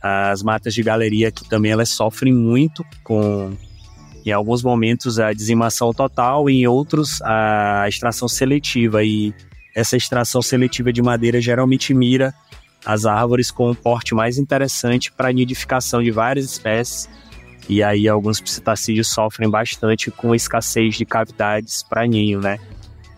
[0.02, 3.52] as matas de galeria aqui também elas sofrem muito com,
[4.30, 9.04] em alguns momentos, a dizimação total, em outros, a extração seletiva.
[9.04, 9.34] E
[9.74, 12.34] essa extração seletiva de madeira geralmente mira
[12.86, 17.10] as árvores com um porte mais interessante para a nidificação de várias espécies.
[17.70, 22.60] E aí alguns psitacídeos sofrem bastante com escassez de cavidades para ninho, né?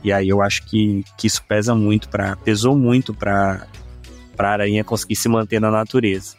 [0.04, 3.68] E aí eu acho que, que isso pesa muito para pesou muito para
[4.36, 6.36] para a aranha conseguir se manter na natureza.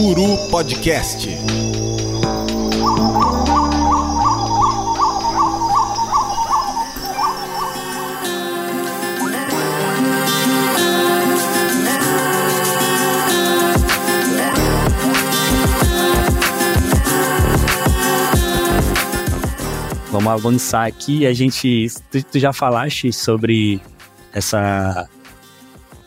[0.00, 1.28] Uru Podcast.
[20.10, 21.26] Vamos avançar aqui.
[21.26, 21.88] A gente.
[22.10, 23.82] Tu, tu já falaste sobre
[24.32, 25.06] essa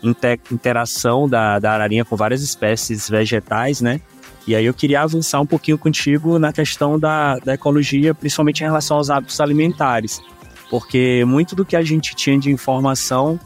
[0.03, 4.01] interação da, da ararinha com várias espécies vegetais, né?
[4.45, 8.65] E aí eu queria avançar um pouquinho contigo na questão da, da ecologia, principalmente em
[8.65, 10.21] relação aos hábitos alimentares.
[10.69, 13.39] Porque muito do que a gente tinha de informação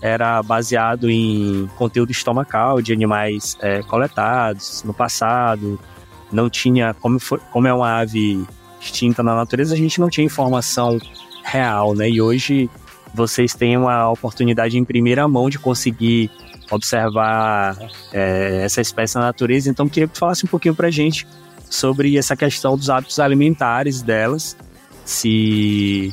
[0.00, 5.78] era baseado em conteúdo estomacal de animais é, coletados no passado.
[6.32, 8.44] Não tinha, como, foi, como é uma ave
[8.80, 10.98] extinta na natureza, a gente não tinha informação
[11.42, 12.08] real, né?
[12.10, 12.68] E hoje
[13.14, 16.30] vocês têm uma oportunidade em primeira mão de conseguir
[16.70, 17.78] observar
[18.12, 19.70] é, essa espécie na natureza.
[19.70, 21.26] Então, queria que tu falasse um pouquinho para gente
[21.70, 24.56] sobre essa questão dos hábitos alimentares delas,
[25.04, 26.12] se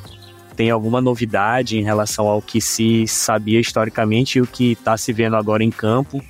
[0.55, 5.11] tem alguma novidade em relação ao que se sabia historicamente e o que está se
[5.11, 6.21] vendo agora em campo.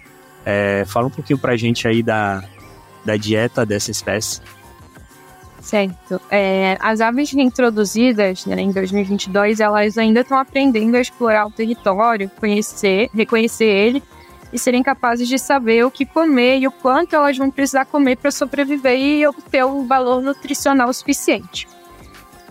[0.46, 2.44] É, fala um pouquinho para gente aí da,
[3.04, 4.42] da dieta dessa espécie.
[5.62, 6.19] Certo.
[6.30, 12.30] É, as aves reintroduzidas né, em 2022, elas ainda estão aprendendo a explorar o território,
[12.39, 14.04] conhecer, reconhecer ele
[14.52, 18.17] e serem capazes de saber o que comer e o quanto elas vão precisar comer
[18.17, 21.67] para sobreviver e obter o valor nutricional suficiente.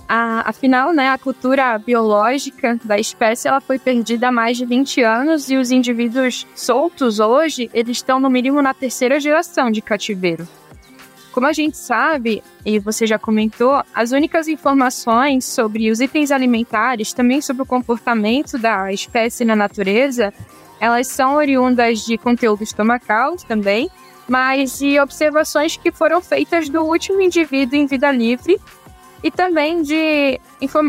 [0.08, 5.02] A, afinal, né, a cultura biológica da espécie ela foi perdida há mais de 20
[5.02, 10.48] anos e os indivíduos soltos hoje eles estão no mínimo na terceira geração de cativeiro.
[11.32, 17.12] Como a gente sabe, e você já comentou, as únicas informações sobre os itens alimentares,
[17.12, 20.34] também sobre o comportamento da espécie na natureza,
[20.80, 23.88] elas são oriundas de conteúdo estomacal também,
[24.26, 28.60] mas de observações que foram feitas do último indivíduo em vida livre
[29.22, 30.40] e também de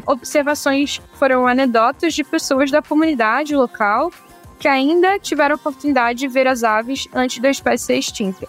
[0.08, 4.12] observações foram anedotas de pessoas da comunidade local
[4.58, 8.48] que ainda tiveram a oportunidade de ver as aves antes da espécie ser extinta.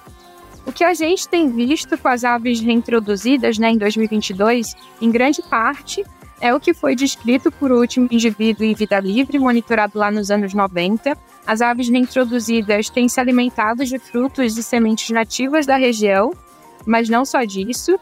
[0.64, 5.42] O que a gente tem visto com as aves reintroduzidas né, em 2022, em grande
[5.42, 6.04] parte,
[6.40, 10.54] é o que foi descrito por último indivíduo em vida livre, monitorado lá nos anos
[10.54, 11.16] 90.
[11.46, 16.32] As aves reintroduzidas têm se alimentado de frutos e sementes nativas da região,
[16.86, 17.98] mas não só disso.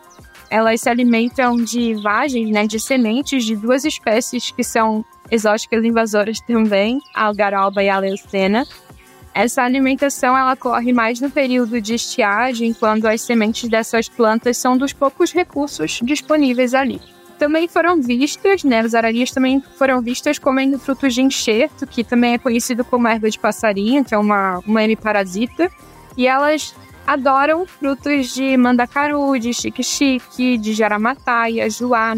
[0.49, 6.40] Elas se alimentam de vagens, né, de sementes de duas espécies que são exóticas invasoras
[6.40, 8.66] também, a algaroba e a leucena.
[9.33, 14.77] Essa alimentação ela ocorre mais no período de estiagem, quando as sementes dessas plantas são
[14.77, 17.01] dos poucos recursos disponíveis ali
[17.40, 18.81] também foram vistas, né?
[18.81, 23.31] As ararias também foram vistas comendo frutos de enxerto, que também é conhecido como erva
[23.31, 25.73] de passarinho, que é uma, uma hemiparasita.
[26.19, 26.75] E elas
[27.07, 32.14] adoram frutos de mandacaru, de xique-xique, de jaramataia, juá,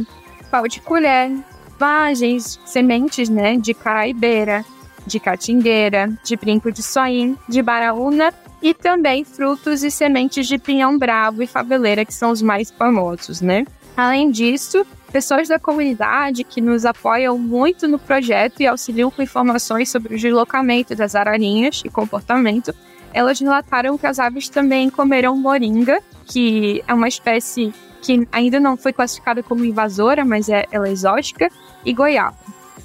[0.51, 1.31] pau de colher,
[1.79, 3.57] vagens, sementes, né?
[3.57, 4.65] De caraibeira,
[5.07, 10.99] de catingueira, de brinco de soim, de baraúna e também frutos e sementes de pinhão
[10.99, 13.65] bravo e faveleira, que são os mais famosos, né?
[13.97, 19.91] Além disso, pessoas da comunidade que nos apoiam muito no projeto e auxiliam com informações
[19.91, 22.75] sobre o deslocamento das ararinhas e comportamento,
[23.13, 28.77] elas relataram que as aves também comerão moringa, que é uma espécie que ainda não
[28.77, 31.49] foi classificada como invasora, mas é, ela é exótica,
[31.85, 32.37] e goiaba.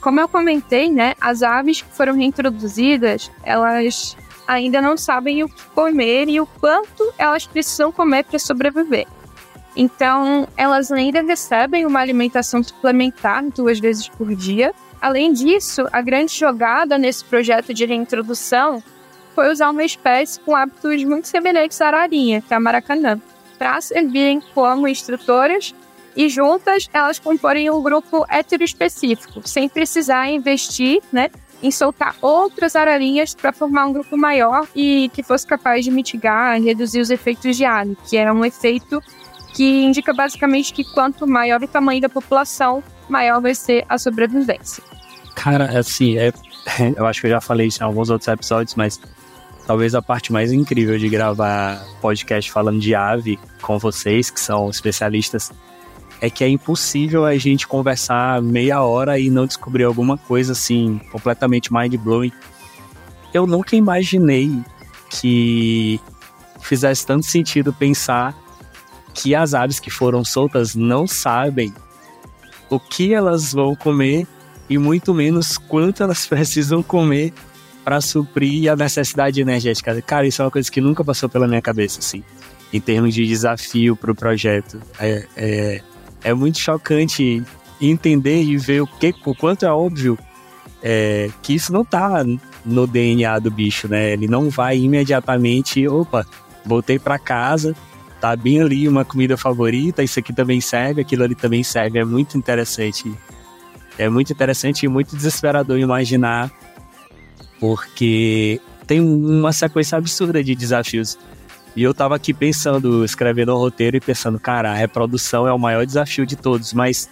[0.07, 4.15] Como eu comentei, né, as aves que foram reintroduzidas, elas
[4.47, 9.05] ainda não sabem o que comer e o quanto elas precisam comer para sobreviver.
[9.75, 14.73] Então, elas ainda recebem uma alimentação suplementar duas vezes por dia.
[15.01, 18.81] Além disso, a grande jogada nesse projeto de reintrodução
[19.35, 23.19] foi usar uma espécie com hábitos muito semelhantes à ararinha, que é a maracanã,
[23.59, 25.75] para servirem como instrutoras
[26.17, 31.29] e juntas elas comporem um grupo heteroespecífico, sem precisar investir né,
[31.61, 36.59] em soltar outras ararinhas para formar um grupo maior e que fosse capaz de mitigar
[36.59, 39.01] e reduzir os efeitos de alho, que era um efeito
[39.53, 44.83] que indica basicamente que quanto maior o tamanho da população, maior vai ser a sobrevivência.
[45.35, 46.31] Cara, assim, é,
[46.97, 48.99] eu acho que eu já falei isso em alguns outros episódios, mas
[49.67, 54.69] talvez a parte mais incrível de gravar podcast falando de ave com vocês, que são
[54.69, 55.51] especialistas,
[56.19, 60.99] é que é impossível a gente conversar meia hora e não descobrir alguma coisa assim
[61.11, 62.31] completamente mind-blowing.
[63.33, 64.51] Eu nunca imaginei
[65.09, 65.99] que
[66.61, 68.35] fizesse tanto sentido pensar
[69.13, 71.73] que as aves que foram soltas não sabem
[72.69, 74.27] o que elas vão comer
[74.69, 77.33] e muito menos quanto elas precisam comer
[77.83, 80.01] para suprir a necessidade energética.
[80.01, 82.21] Cara, isso é uma coisa que nunca passou pela minha cabeça, assim,
[82.73, 84.81] em termos de desafio para o projeto.
[84.99, 85.81] É, é,
[86.23, 87.43] é, muito chocante
[87.79, 90.17] entender e ver o, que, o quanto é óbvio
[90.81, 92.23] é, que isso não tá
[92.65, 94.13] no DNA do bicho, né?
[94.13, 96.25] Ele não vai imediatamente, opa,
[96.65, 97.75] voltei para casa,
[98.19, 101.99] tá bem ali uma comida favorita, isso aqui também serve, aquilo ali também serve.
[101.99, 103.13] É muito interessante.
[103.97, 106.51] É muito interessante e muito desesperador imaginar,
[107.59, 111.17] porque tem uma sequência absurda de desafios.
[111.77, 115.59] E eu tava aqui pensando, escrevendo o roteiro e pensando, cara, a reprodução é o
[115.59, 117.07] maior desafio de todos, mas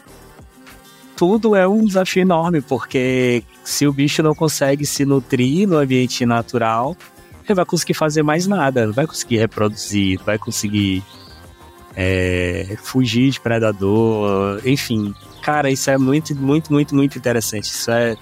[1.15, 6.25] tudo é um desafio enorme, porque se o bicho não consegue se nutrir no ambiente
[6.25, 6.97] natural,
[7.45, 11.04] ele vai conseguir fazer mais nada, não vai conseguir reproduzir, não vai conseguir
[11.95, 15.13] é, fugir de predador, enfim.
[15.43, 17.65] Cara, isso é muito, muito, muito, muito interessante.
[17.65, 18.17] Isso é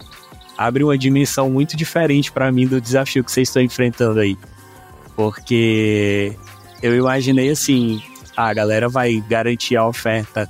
[0.57, 4.37] abre uma dimensão muito diferente para mim do desafio que vocês estão enfrentando aí.
[5.15, 6.35] Porque
[6.81, 8.01] eu imaginei assim,
[8.35, 10.49] a galera vai garantir a oferta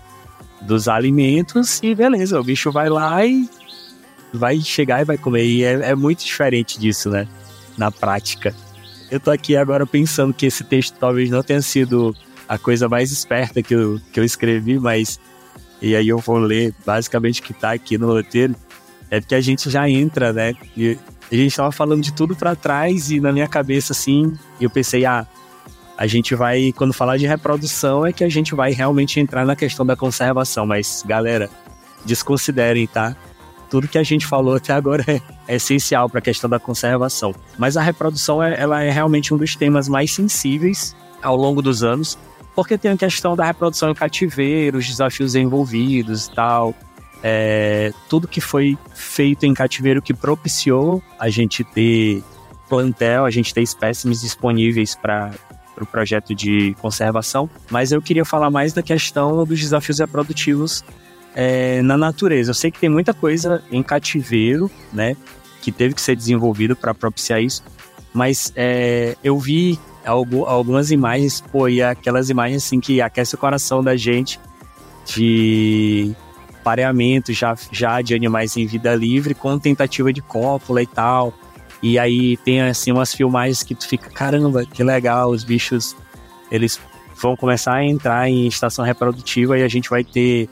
[0.61, 3.49] dos alimentos e beleza, o bicho vai lá e
[4.33, 5.45] vai chegar e vai comer.
[5.45, 7.27] E é, é muito diferente disso, né?
[7.77, 8.55] Na prática.
[9.11, 12.15] Eu tô aqui agora pensando que esse texto talvez não tenha sido
[12.47, 15.19] a coisa mais esperta que eu, que eu escrevi, mas.
[15.81, 18.55] E aí eu vou ler basicamente o que tá aqui no roteiro.
[19.11, 20.53] É porque a gente já entra, né?
[20.75, 20.97] E
[21.39, 25.05] a gente tava falando de tudo para trás e na minha cabeça, assim, eu pensei,
[25.05, 25.25] ah,
[25.97, 29.55] a gente vai, quando falar de reprodução, é que a gente vai realmente entrar na
[29.55, 30.65] questão da conservação.
[30.65, 31.49] Mas, galera,
[32.05, 33.15] desconsiderem, tá?
[33.73, 37.33] tudo que a gente falou até agora é, é essencial para a questão da conservação.
[37.57, 41.83] Mas a reprodução é, ela é realmente um dos temas mais sensíveis ao longo dos
[41.83, 42.15] anos,
[42.53, 46.75] porque tem a questão da reprodução em cativeiro, os desafios envolvidos e tal.
[47.23, 52.21] É, tudo que foi feito em cativeiro que propiciou a gente ter
[52.67, 58.23] plantel, a gente ter espécimes disponíveis para o pro projeto de conservação, mas eu queria
[58.23, 60.83] falar mais da questão dos desafios reprodutivos
[61.35, 62.51] é, na natureza.
[62.51, 65.17] Eu sei que tem muita coisa em cativeiro, né?
[65.61, 67.63] Que teve que ser desenvolvido para propiciar isso.
[68.13, 73.83] Mas é, eu vi algumas imagens, pô, e aquelas imagens assim que aquecem o coração
[73.83, 74.39] da gente
[75.05, 76.15] de
[76.63, 81.33] pareamento já, já de animais em vida livre com tentativa de cópula e tal.
[81.81, 85.95] E aí tem assim umas filmagens que tu fica, caramba, que legal, os bichos
[86.49, 86.79] eles
[87.21, 90.49] vão começar a entrar em estação reprodutiva e a gente vai ter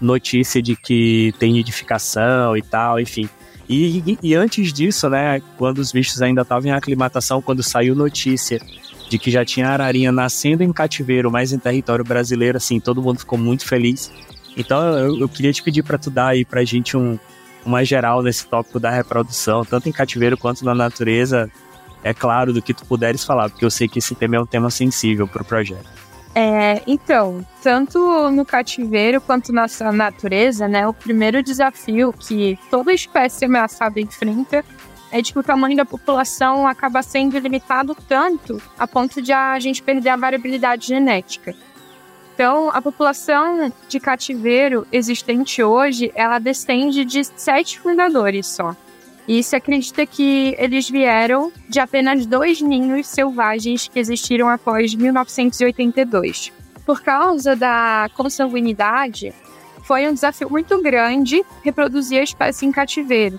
[0.00, 3.28] notícia de que tem nidificação e tal, enfim.
[3.68, 8.60] E, e, antes disso, né, quando os bichos ainda estavam em aclimatação, quando saiu notícia
[9.08, 13.20] de que já tinha ararinha nascendo em cativeiro, mas em território brasileiro, assim, todo mundo
[13.20, 14.10] ficou muito feliz.
[14.56, 17.18] Então eu, eu queria te pedir para tu dar aí pra gente um,
[17.64, 21.50] uma geral nesse tópico da reprodução, tanto em cativeiro quanto na natureza,
[22.04, 24.46] é claro, do que tu puderes falar, porque eu sei que esse tema é um
[24.46, 25.88] tema sensível para o projeto.
[26.34, 27.98] É, então, tanto
[28.30, 34.64] no cativeiro quanto na natureza, né, o primeiro desafio que toda espécie ameaçada enfrenta
[35.10, 39.60] é de que o tamanho da população acaba sendo limitado tanto a ponto de a
[39.60, 41.54] gente perder a variabilidade genética.
[42.34, 48.74] Então, a população de cativeiro existente hoje, ela descende de sete fundadores só.
[49.28, 56.52] E se acredita que eles vieram de apenas dois ninhos selvagens que existiram após 1982.
[56.84, 59.32] Por causa da consanguinidade,
[59.84, 63.38] foi um desafio muito grande reproduzir a espécie em cativeiro.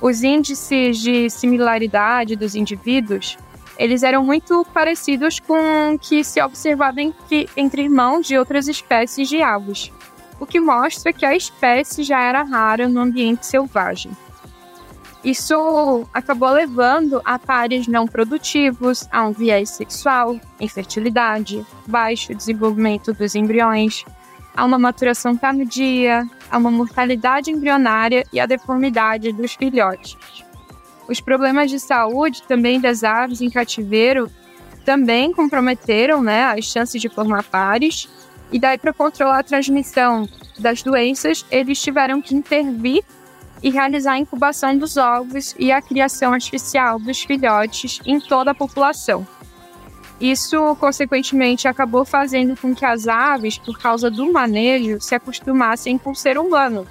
[0.00, 3.36] Os índices de similaridade dos indivíduos,
[3.78, 9.28] eles eram muito parecidos com o que se observava entre, entre irmãos de outras espécies
[9.28, 9.92] de aves,
[10.40, 14.12] o que mostra que a espécie já era rara no ambiente selvagem.
[15.24, 23.34] Isso acabou levando a pares não produtivos, a um viés sexual, infertilidade, baixo desenvolvimento dos
[23.34, 24.04] embriões,
[24.56, 30.16] a uma maturação tardia, a uma mortalidade embrionária e a deformidade dos filhotes.
[31.08, 34.30] Os problemas de saúde também das aves em cativeiro
[34.84, 38.08] também comprometeram né, as chances de formar pares,
[38.52, 40.28] e daí para controlar a transmissão
[40.58, 43.02] das doenças, eles tiveram que intervir
[43.62, 48.54] e realizar a incubação dos ovos e a criação artificial dos filhotes em toda a
[48.54, 49.26] população.
[50.20, 56.12] Isso, consequentemente, acabou fazendo com que as aves, por causa do manejo, se acostumassem com
[56.12, 56.86] o ser humano,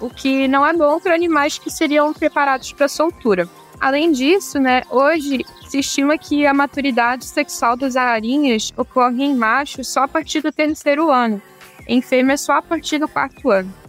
[0.00, 3.48] o que não é bom para animais que seriam preparados para soltura.
[3.80, 9.88] Além disso, né, hoje se estima que a maturidade sexual das ararinhas ocorre em machos
[9.88, 11.40] só a partir do terceiro ano,
[11.88, 13.80] em fêmeas só a partir do quarto ano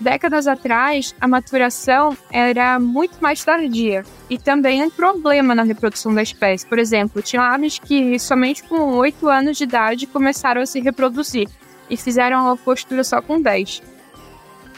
[0.00, 6.22] décadas atrás, a maturação era muito mais tardia e também um problema na reprodução da
[6.22, 6.66] espécie.
[6.66, 11.48] Por exemplo, tinha aves que somente com 8 anos de idade começaram a se reproduzir
[11.88, 13.82] e fizeram a postura só com 10.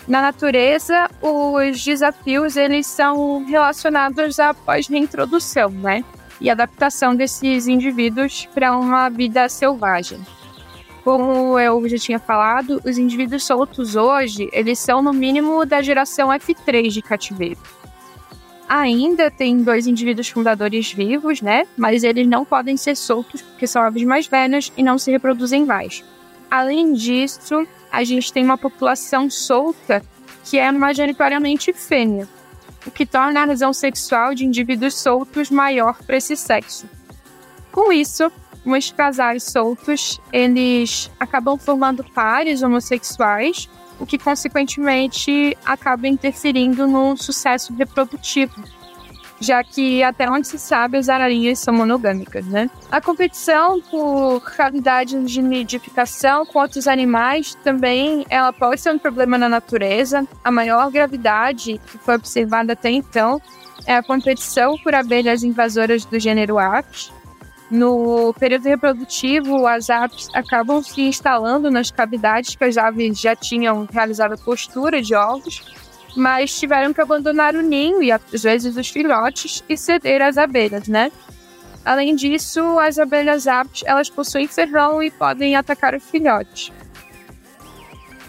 [0.08, 6.02] Na natureza, os desafios eles são relacionados à pós-reintrodução, né?
[6.40, 10.18] E adaptação desses indivíduos para uma vida selvagem.
[11.04, 16.28] Como eu já tinha falado, os indivíduos soltos hoje, eles são no mínimo da geração
[16.30, 17.60] F3 de cativeiro.
[18.66, 21.66] Ainda tem dois indivíduos fundadores vivos, né?
[21.76, 25.66] Mas eles não podem ser soltos porque são aves mais velhas e não se reproduzem
[25.66, 26.02] mais.
[26.50, 30.02] Além disso, a gente tem uma população solta
[30.44, 32.28] que é majoritariamente fêmea,
[32.86, 36.88] o que torna a razão sexual de indivíduos soltos maior para esse sexo.
[37.70, 38.30] Com isso,
[38.64, 43.68] os casais soltos, eles acabam formando pares homossexuais,
[44.00, 48.62] o que consequentemente acaba interferindo no sucesso reprodutivo,
[49.40, 52.70] já que até onde se sabe as ararinhas são monogâmicas, né?
[52.90, 59.38] A competição por qualidade de nidificação com outros animais também ela pode ser um problema
[59.38, 60.26] na natureza.
[60.42, 63.40] A maior gravidade que foi observada até então
[63.86, 67.10] é a competição por abelhas invasoras do gênero Apis,
[67.70, 73.86] no período reprodutivo, as aves acabam se instalando nas cavidades que as aves já tinham
[73.90, 75.62] realizado a postura de ovos,
[76.16, 80.88] mas tiveram que abandonar o ninho e às vezes os filhotes e ceder às abelhas,
[80.88, 81.12] né?
[81.84, 86.72] Além disso, as abelhas apes, elas possuem ferrão e podem atacar o filhote.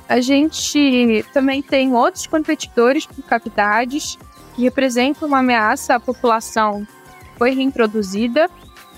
[0.08, 4.18] A gente também tem outros competidores por cavidades
[4.56, 6.88] que representam uma ameaça à população
[7.38, 8.50] foi reintroduzida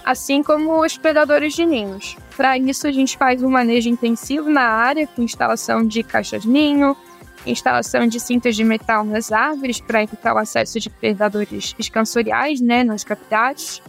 [0.04, 2.18] assim como os predadores de ninhos.
[2.36, 6.98] Para isso, a gente faz um manejo intensivo na área, com instalação de caixas-ninho,
[7.46, 12.84] instalação de cintas de metal nas árvores para evitar o acesso de predadores escansoriais né,
[12.84, 13.82] nas cavidades,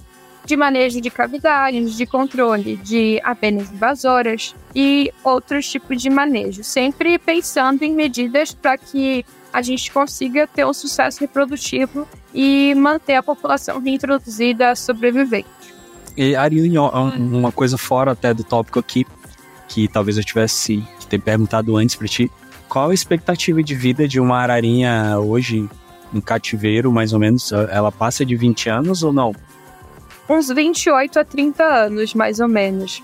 [0.44, 7.18] de manejo de cavidades, de controle de abelhas invasoras e outros tipos de manejo, sempre
[7.18, 13.22] pensando em medidas para que a gente consiga ter um sucesso reprodutivo e manter a
[13.22, 15.48] população reintroduzida sobrevivente.
[16.16, 19.06] E, Ariane, uma coisa fora até do tópico aqui,
[19.68, 22.30] que talvez eu tivesse que ter perguntado antes para ti.
[22.72, 25.68] Qual a expectativa de vida de uma ararinha hoje
[26.10, 27.52] em cativeiro, mais ou menos?
[27.52, 29.34] Ela passa de 20 anos ou não?
[30.26, 33.02] Uns 28 a 30 anos, mais ou menos.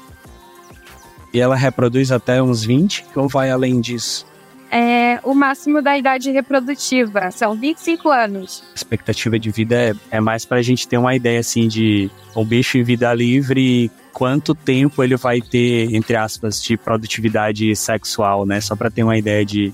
[1.34, 4.26] E ela reproduz até uns 20 ou vai além disso?
[4.70, 8.64] É o máximo da idade reprodutiva, são 25 anos.
[8.72, 12.10] A expectativa de vida é, é mais para a gente ter uma ideia assim de
[12.34, 18.44] um bicho em vida livre, quanto tempo ele vai ter, entre aspas, de produtividade sexual,
[18.44, 18.60] né?
[18.60, 19.72] Só para ter uma ideia de.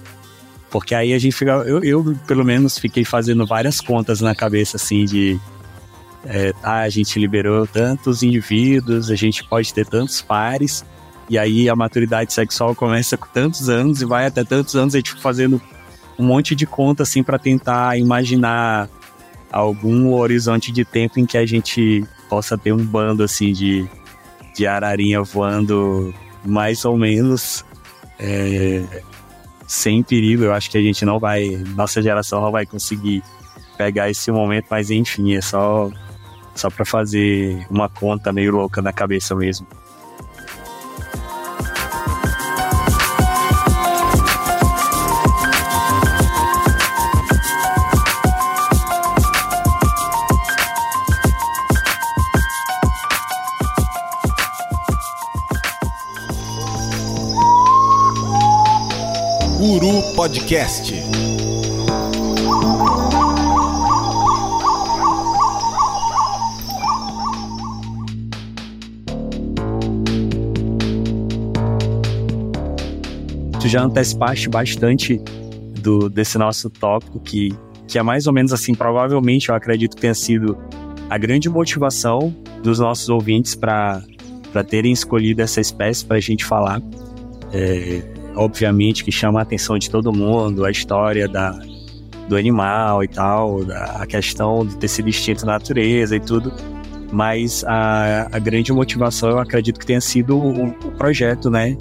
[0.70, 1.53] Porque aí a gente fica.
[1.53, 5.40] Eu, eu, pelo menos, fiquei fazendo várias contas na cabeça, assim, de.
[6.26, 10.84] É, ah, a gente liberou tantos indivíduos, a gente pode ter tantos pares.
[11.30, 14.99] E aí a maturidade sexual começa com tantos anos e vai até tantos anos, a
[14.99, 15.61] gente fica fazendo
[16.18, 18.90] um monte de conta assim para tentar imaginar
[19.51, 23.88] algum horizonte de tempo em que a gente possa ter um bando assim de,
[24.55, 27.64] de ararinha voando mais ou menos
[28.18, 28.82] é,
[29.66, 30.44] sem perigo.
[30.44, 33.22] Eu acho que a gente não vai, nossa geração não vai conseguir
[33.76, 35.90] pegar esse momento, mas enfim, é só
[36.55, 39.66] só para fazer uma conta meio louca na cabeça mesmo.
[73.61, 75.20] Tu já antecipaste bastante
[75.80, 77.48] do, desse nosso tópico, que,
[77.88, 80.57] que é mais ou menos assim, provavelmente eu acredito que tenha sido
[81.11, 82.32] a grande motivação
[82.62, 84.05] dos nossos ouvintes para
[84.68, 86.80] terem escolhido essa espécie para a gente falar.
[87.52, 91.59] É, obviamente, que chama a atenção de todo mundo, a história da,
[92.28, 96.53] do animal e tal, da, a questão de ter sido extinto na natureza e tudo.
[97.12, 101.76] Mas a, a grande motivação, eu acredito que tenha sido o, o projeto, né,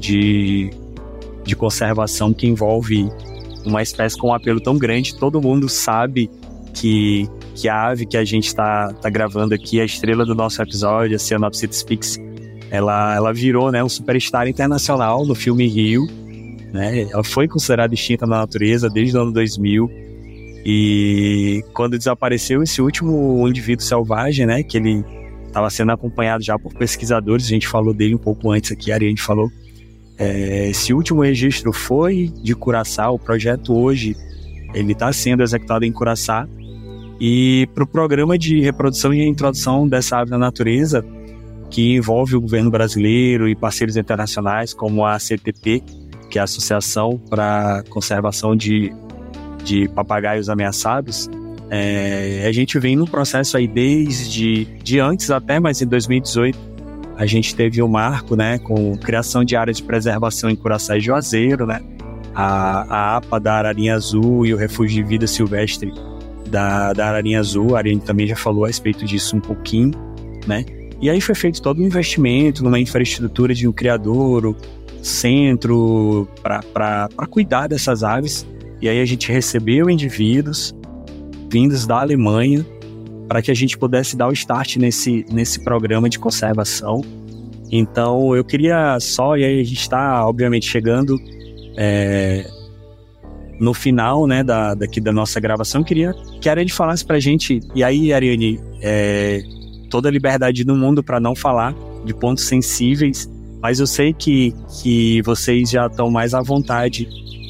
[0.00, 0.70] de,
[1.44, 3.08] de conservação que envolve
[3.64, 5.16] uma espécie com um apelo tão grande.
[5.16, 6.28] Todo mundo sabe
[6.74, 10.60] que, que a ave que a gente está tá gravando aqui, a estrela do nosso
[10.60, 12.18] episódio, a Cianopsis pix,
[12.72, 16.06] ela, ela virou né, um superstar internacional no filme Rio.
[16.72, 17.02] Né?
[17.02, 19.90] Ela foi considerada extinta na natureza desde o ano 2000.
[20.64, 25.04] E quando desapareceu esse último indivíduo selvagem, né, que ele
[25.46, 28.94] estava sendo acompanhado já por pesquisadores, a gente falou dele um pouco antes aqui, a
[28.94, 29.50] Ariane falou.
[30.16, 34.16] É, esse último registro foi de Curaçao, o projeto hoje
[34.72, 36.48] ele está sendo executado em Curaçao.
[37.20, 41.04] E para o programa de reprodução e introdução dessa ave na natureza,
[41.72, 45.82] que envolve o governo brasileiro e parceiros internacionais, como a CTP,
[46.30, 48.92] que é a Associação para Conservação de,
[49.64, 51.30] de Papagaios Ameaçados.
[51.70, 56.58] É, a gente vem no processo aí desde de antes até, mas em 2018
[57.16, 61.00] a gente teve um marco, né, com criação de áreas de preservação em Curaçao e
[61.00, 61.80] Juazeiro, né,
[62.34, 65.90] a, a APA da Ararinha Azul e o Refúgio de Vida Silvestre
[66.50, 69.92] da, da Ararinha Azul, a Ariane também já falou a respeito disso um pouquinho,
[70.46, 70.64] né,
[71.02, 74.56] e aí foi feito todo um investimento numa infraestrutura de um criadouro,
[75.02, 78.46] centro para cuidar dessas aves.
[78.80, 80.72] E aí a gente recebeu indivíduos
[81.50, 82.64] vindos da Alemanha
[83.26, 87.02] para que a gente pudesse dar o start nesse, nesse programa de conservação.
[87.70, 91.18] Então eu queria só, e aí a gente está obviamente chegando
[91.76, 92.46] é,
[93.58, 97.16] no final né, da, daqui da nossa gravação, eu queria que a Ariane falasse para
[97.16, 99.42] a gente, e aí Ariane, é,
[99.92, 103.30] toda a liberdade do mundo para não falar de pontos sensíveis,
[103.60, 107.06] mas eu sei que, que vocês já estão mais à vontade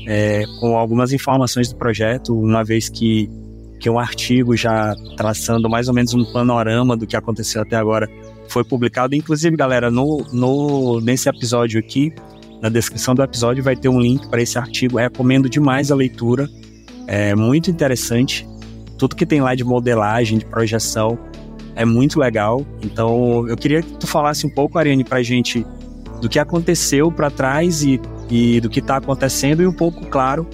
[0.09, 3.31] é, com algumas informações do projeto, uma vez que,
[3.79, 8.11] que um artigo já traçando mais ou menos um panorama do que aconteceu até agora
[8.49, 9.15] foi publicado.
[9.15, 12.13] Inclusive, galera, no, no, nesse episódio aqui,
[12.61, 14.99] na descrição do episódio, vai ter um link para esse artigo.
[14.99, 16.49] Recomendo demais a leitura,
[17.07, 18.45] é muito interessante.
[18.99, 21.17] Tudo que tem lá de modelagem, de projeção,
[21.75, 22.65] é muito legal.
[22.83, 25.67] Então, eu queria que tu falasse um pouco, Ariane, pra gente
[26.21, 28.01] do que aconteceu para trás e,
[28.31, 30.47] e do que tá acontecendo e um pouco, claro,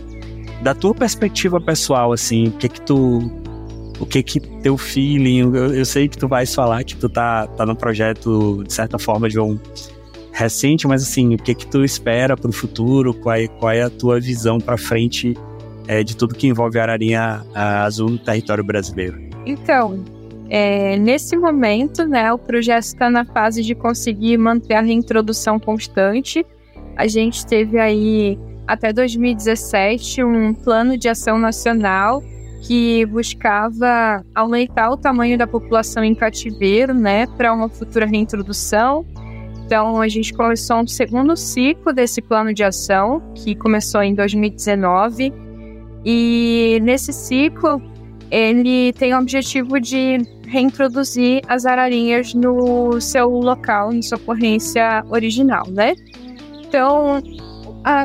[0.62, 3.30] da tua perspectiva pessoal, assim, o que que tu
[4.00, 7.46] o que que teu feeling, eu, eu sei que tu vais falar que tu tá,
[7.48, 9.58] tá no projeto, de certa forma, de um
[10.32, 13.82] recente, mas assim, o que que tu espera para o futuro, qual é, qual é
[13.82, 15.36] a tua visão para frente
[15.88, 19.20] é, de tudo que envolve a ararinha azul no território brasileiro?
[19.44, 20.04] Então,
[20.50, 26.44] é, nesse momento, né, o projeto está na fase de conseguir manter a reintrodução constante.
[26.96, 32.22] A gente teve aí até 2017 um plano de ação nacional
[32.62, 39.06] que buscava aumentar o tamanho da população em cativeiro, né, para uma futura reintrodução.
[39.64, 45.32] Então, a gente começou um segundo ciclo desse plano de ação, que começou em 2019.
[46.04, 47.82] E nesse ciclo,
[48.30, 55.66] ele tem o objetivo de reintroduzir as ararinhas no seu local, em sua ocorrência original,
[55.68, 55.94] né?
[56.66, 57.22] Então,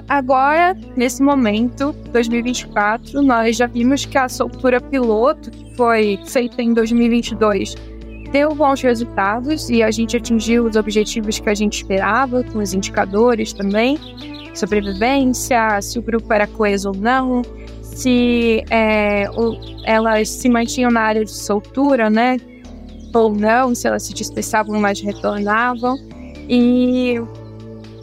[0.08, 6.74] agora, nesse momento, 2024, nós já vimos que a soltura piloto, que foi feita em
[6.74, 7.76] 2022,
[8.32, 12.74] deu bons resultados e a gente atingiu os objetivos que a gente esperava, com os
[12.74, 13.98] indicadores também,
[14.54, 17.42] sobrevivência, se o grupo era coeso ou não,
[17.96, 22.38] se é, o, elas se mantinham na área de soltura, né,
[23.14, 25.98] ou não, se elas se dispersavam, mas retornavam.
[26.50, 27.22] E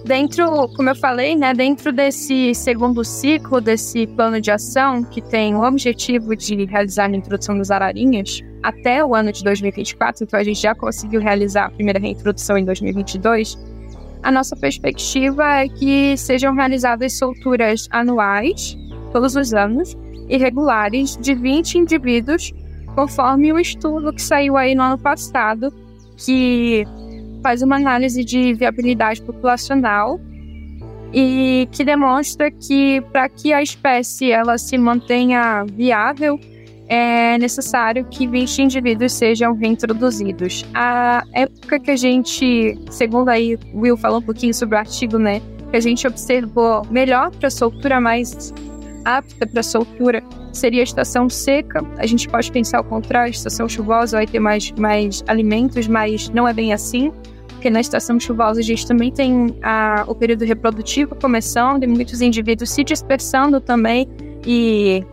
[0.04, 5.54] Dentro, como eu falei, né, dentro desse segundo ciclo, desse plano de ação, que tem
[5.54, 10.42] o objetivo de realizar a introdução das ararinhas até o ano de 2024, então a
[10.42, 13.58] gente já conseguiu realizar a primeira reintrodução em 2022,
[14.22, 18.76] a nossa perspectiva é que sejam realizadas solturas anuais,
[19.12, 19.96] todos os anos,
[20.28, 22.52] irregulares, de 20 indivíduos,
[22.94, 25.72] conforme o estudo que saiu aí no ano passado,
[26.16, 26.84] que
[27.42, 30.20] faz uma análise de viabilidade populacional
[31.12, 36.38] e que demonstra que para que a espécie ela se mantenha viável
[36.90, 40.66] é necessário que 20 indivíduos sejam reintroduzidos.
[40.74, 45.40] A época que a gente, segundo aí Will falou um pouquinho sobre o artigo, né,
[45.70, 48.52] que a gente observou melhor para soltura, mais
[49.04, 50.22] apta para soltura,
[50.52, 51.84] seria a estação seca.
[51.96, 56.46] A gente pode pensar o contrário, estação chuvosa vai ter mais, mais alimentos, mas não
[56.46, 57.12] é bem assim
[57.60, 62.22] porque na estação chuvosa a gente também tem a, o período reprodutivo começando e muitos
[62.22, 64.08] indivíduos se dispersando também
[64.46, 65.04] e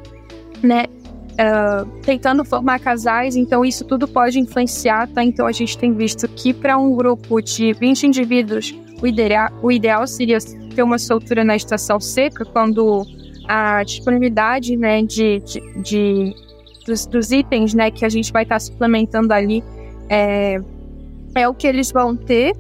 [0.64, 0.86] né,
[1.34, 5.22] uh, tentando formar casais, então isso tudo pode influenciar, tá?
[5.22, 9.70] Então a gente tem visto que para um grupo de 20 indivíduos, o ideal, o
[9.70, 10.38] ideal seria
[10.74, 13.06] ter uma soltura na estação seca, quando
[13.48, 16.36] a disponibilidade né, de, de, de
[16.86, 19.64] dos, dos, itens né, que a gente vai estar tá suplementando ali
[20.10, 20.60] é,
[21.36, 22.56] é o que eles vão ter,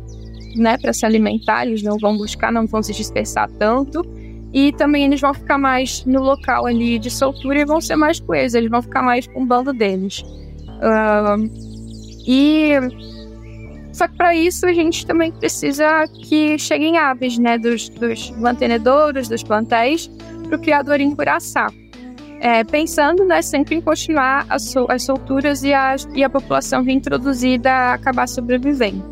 [0.55, 4.05] né, para se alimentar, eles não vão buscar, não vão se dispersar tanto.
[4.53, 8.19] E também eles vão ficar mais no local ali de soltura e vão ser mais
[8.19, 10.21] coesos, eles vão ficar mais com o bando deles.
[10.79, 11.49] Uh,
[12.25, 12.71] e
[13.91, 19.27] só que para isso a gente também precisa que cheguem aves, né, dos, dos mantenedores,
[19.27, 20.09] dos plantéis,
[20.47, 21.71] para o criador encoraçar
[22.39, 27.93] é, pensando né, sempre em continuar as, as solturas e a, e a população reintroduzida
[27.93, 29.03] acabar sobrevivendo.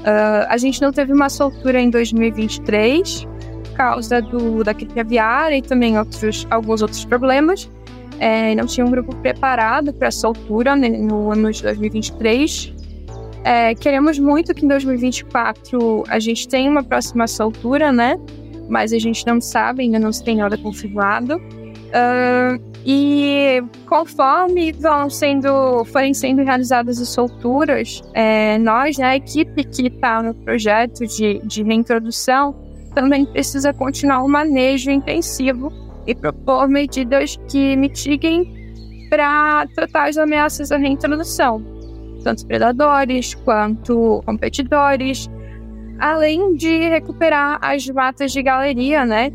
[0.00, 5.56] Uh, a gente não teve uma soltura em 2023 por causa do, da gripe aviária
[5.56, 7.70] e também outros, alguns outros problemas.
[8.20, 12.74] É, não tinha um grupo preparado para a soltura né, no ano de 2023.
[13.42, 18.16] É, queremos muito que em 2024 a gente tenha uma próxima soltura, né?
[18.68, 21.36] Mas a gente não sabe, ainda não se tem nada confirmado.
[21.36, 29.64] Uh, e conforme vão sendo, forem sendo realizadas as solturas, é, nós, né, a equipe
[29.64, 32.54] que está no projeto de, de reintrodução,
[32.94, 35.72] também precisa continuar o um manejo intensivo
[36.06, 38.52] e propor medidas que mitiguem
[39.08, 41.64] para tratar as ameaças à reintrodução,
[42.22, 45.30] tanto predadores quanto competidores,
[46.04, 49.32] além de recuperar as matas de galeria, né,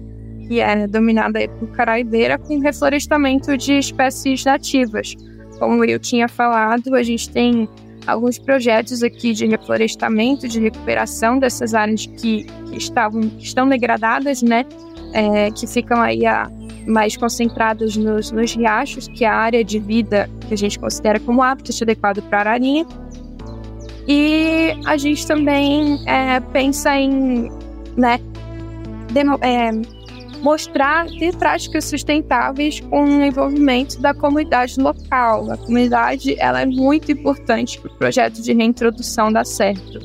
[0.48, 5.16] que é dominada por caraideira, com reflorestamento de espécies nativas.
[5.58, 7.68] Como eu tinha falado, a gente tem
[8.06, 14.44] alguns projetos aqui de reflorestamento, de recuperação dessas áreas que, que estavam, que estão degradadas,
[14.44, 14.64] né?
[15.12, 16.52] É, que ficam aí a,
[16.86, 21.20] mais concentradas nos, nos riachos, que é a área de vida que a gente considera
[21.20, 22.86] como e adequado para a ararinha.
[24.12, 27.48] E a gente também é, pensa em
[27.96, 28.20] né,
[29.42, 29.70] é,
[30.42, 35.52] mostrar ter práticas sustentáveis com o envolvimento da comunidade local.
[35.52, 40.00] A comunidade ela é muito importante para o projeto de reintrodução dar certo.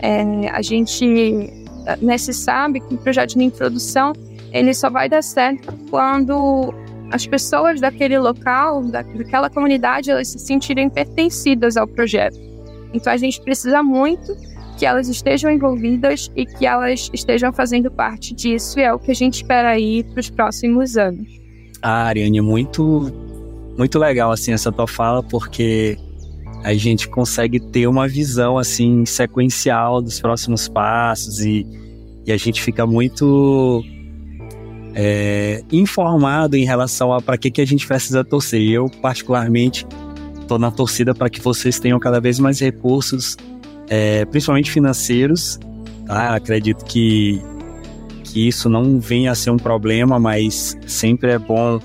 [0.00, 1.52] É, a gente
[2.00, 4.14] né, se sabe que o projeto de reintrodução
[4.50, 6.72] ele só vai dar certo quando
[7.10, 12.51] as pessoas daquele local, daquela comunidade, elas se sentirem pertencidas ao projeto.
[12.92, 14.36] Então a gente precisa muito
[14.78, 19.10] que elas estejam envolvidas e que elas estejam fazendo parte disso, e é o que
[19.10, 21.28] a gente espera aí para os próximos anos.
[21.80, 23.12] Ah, Ariane, muito,
[23.76, 25.96] muito legal assim essa tua fala, porque
[26.64, 31.66] a gente consegue ter uma visão assim sequencial dos próximos passos e,
[32.24, 33.84] e a gente fica muito
[34.94, 38.62] é, informado em relação a para que, que a gente precisa torcer.
[38.62, 39.86] Eu, particularmente,
[40.42, 43.36] estou na torcida para que vocês tenham cada vez mais recursos,
[43.88, 45.58] é, principalmente financeiros.
[46.06, 46.34] Tá?
[46.34, 47.40] Acredito que,
[48.24, 51.80] que isso não venha a ser um problema, mas sempre é bom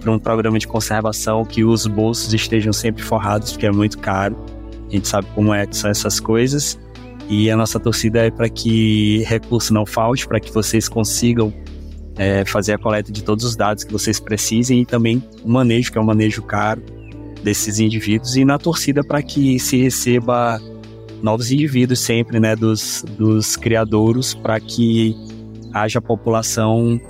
[0.00, 4.36] para um programa de conservação que os bolsos estejam sempre forrados, porque é muito caro.
[4.88, 6.78] A gente sabe como é, são essas coisas.
[7.28, 11.52] E a nossa torcida é para que recurso não falte, para que vocês consigam
[12.16, 15.90] é, fazer a coleta de todos os dados que vocês precisem e também o manejo,
[15.90, 16.82] que é um manejo caro
[17.42, 20.60] desses indivíduos, e na torcida para que se receba
[21.22, 25.16] novos indivíduos sempre, né, dos, dos criadouros, para que
[25.72, 27.00] haja população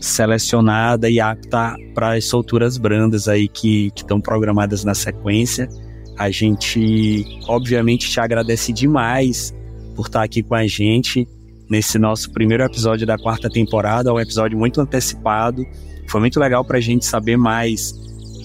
[0.00, 5.68] selecionada e apta para as solturas brandas aí que estão programadas na sequência.
[6.16, 9.54] A gente, obviamente, te agradece demais
[9.94, 11.28] por estar aqui com a gente
[11.68, 15.62] nesse nosso primeiro episódio da quarta temporada, um episódio muito antecipado.
[16.08, 17.92] Foi muito legal para a gente saber mais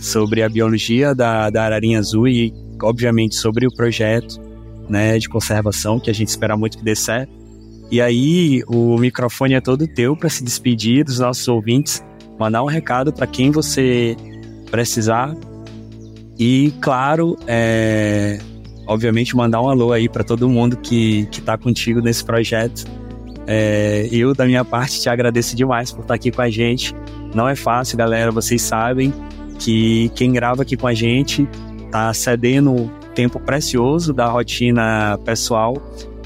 [0.03, 4.39] sobre a biologia da, da ararinha azul e, obviamente, sobre o projeto
[4.89, 7.31] né, de conservação, que a gente espera muito que dê certo.
[7.89, 12.03] E aí, o microfone é todo teu para se despedir dos nossos ouvintes,
[12.37, 14.17] mandar um recado para quem você
[14.69, 15.33] precisar.
[16.37, 18.39] E, claro, é,
[18.85, 22.83] obviamente mandar um alô aí para todo mundo que está contigo nesse projeto.
[23.47, 26.93] É, eu, da minha parte, te agradeço demais por estar aqui com a gente.
[27.33, 28.31] Não é fácil, galera.
[28.31, 29.13] Vocês sabem
[29.63, 31.47] que quem grava aqui com a gente
[31.85, 35.75] está cedendo tempo precioso da rotina pessoal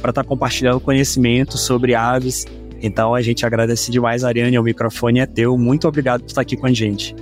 [0.01, 2.45] para estar tá compartilhando conhecimento sobre aves.
[2.81, 4.57] Então a gente agradece demais, Ariane.
[4.57, 5.57] O microfone é teu.
[5.57, 7.15] Muito obrigado por estar aqui com a gente.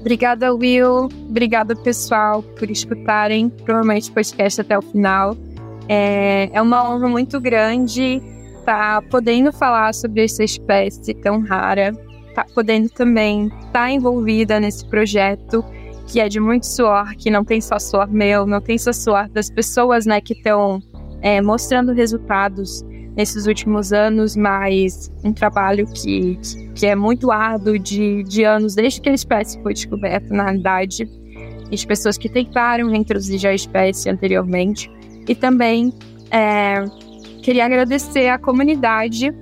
[0.00, 1.08] Obrigada, Will.
[1.28, 5.36] Obrigada, pessoal, por escutarem provavelmente o podcast até o final.
[5.88, 8.22] É, é uma honra muito grande
[8.58, 11.92] estar tá podendo falar sobre essa espécie tão rara,
[12.36, 15.64] tá podendo também estar tá envolvida nesse projeto
[16.06, 19.28] que é de muito suor, que não tem só suor meu, não tem só suor
[19.28, 20.80] das pessoas, né, que estão
[21.20, 22.84] é, mostrando resultados
[23.16, 26.38] nesses últimos anos, mas um trabalho que,
[26.74, 31.10] que é muito árduo de, de anos, desde que a espécie foi descoberta, na realidade,
[31.70, 34.88] e de pessoas que tentaram introduzir a espécie anteriormente.
[35.26, 35.92] E também
[36.30, 36.84] é,
[37.42, 39.34] queria agradecer à comunidade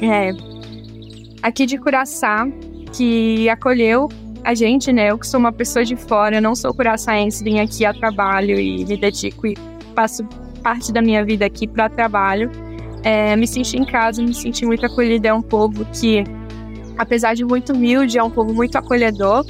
[0.00, 0.51] é,
[1.42, 2.46] aqui de Curaçá,
[2.92, 4.08] que acolheu
[4.44, 5.10] a gente, né?
[5.10, 8.84] Eu que sou uma pessoa de fora, não sou curaçaense, vim aqui a trabalho e
[8.84, 9.56] me dedico e
[9.94, 10.24] passo
[10.62, 12.50] parte da minha vida aqui para trabalho
[13.02, 15.28] é, me senti em casa, me senti muito acolhida.
[15.28, 16.24] É um povo que,
[16.96, 19.44] apesar de muito humilde, é um povo muito acolhedor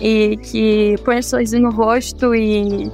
[0.00, 2.90] e que põe um sorriso no rosto e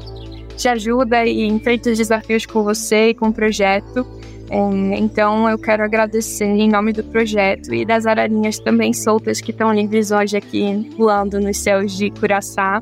[0.56, 4.06] te ajuda e enfrenta os desafios com você e com o projeto.
[4.50, 9.50] É, então eu quero agradecer em nome do projeto e das ararinhas também soltas que
[9.50, 12.80] estão livres hoje aqui voando nos céus de Curaçá,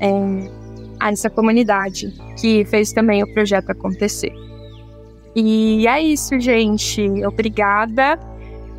[0.00, 0.64] é,
[0.98, 4.32] a essa comunidade que fez também o projeto acontecer.
[5.36, 7.02] E é isso, gente.
[7.26, 8.18] Obrigada.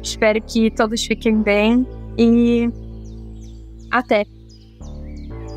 [0.01, 1.85] Espero que todos fiquem bem
[2.17, 2.69] e
[3.91, 4.25] até.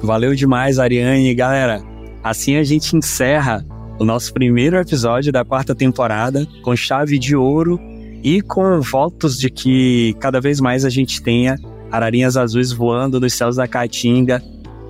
[0.03, 1.35] Valeu demais, Ariane.
[1.35, 1.83] Galera,
[2.23, 3.65] assim a gente encerra
[3.99, 7.81] o nosso primeiro episódio da quarta temporada com chave de ouro
[8.23, 11.57] e com votos de que cada vez mais a gente tenha
[11.91, 14.43] ararinhas azuis voando nos céus da Caatinga,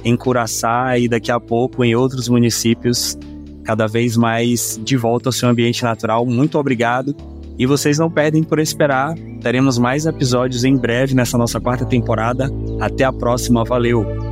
[0.05, 3.17] em Curaçá e daqui a pouco em outros municípios
[3.65, 6.25] cada vez mais de volta ao seu ambiente natural.
[6.25, 7.15] Muito obrigado.
[7.59, 9.15] E vocês não perdem por esperar.
[9.43, 12.51] Teremos mais episódios em breve nessa nossa quarta temporada.
[12.81, 13.65] Até a próxima.
[13.65, 14.28] Valeu!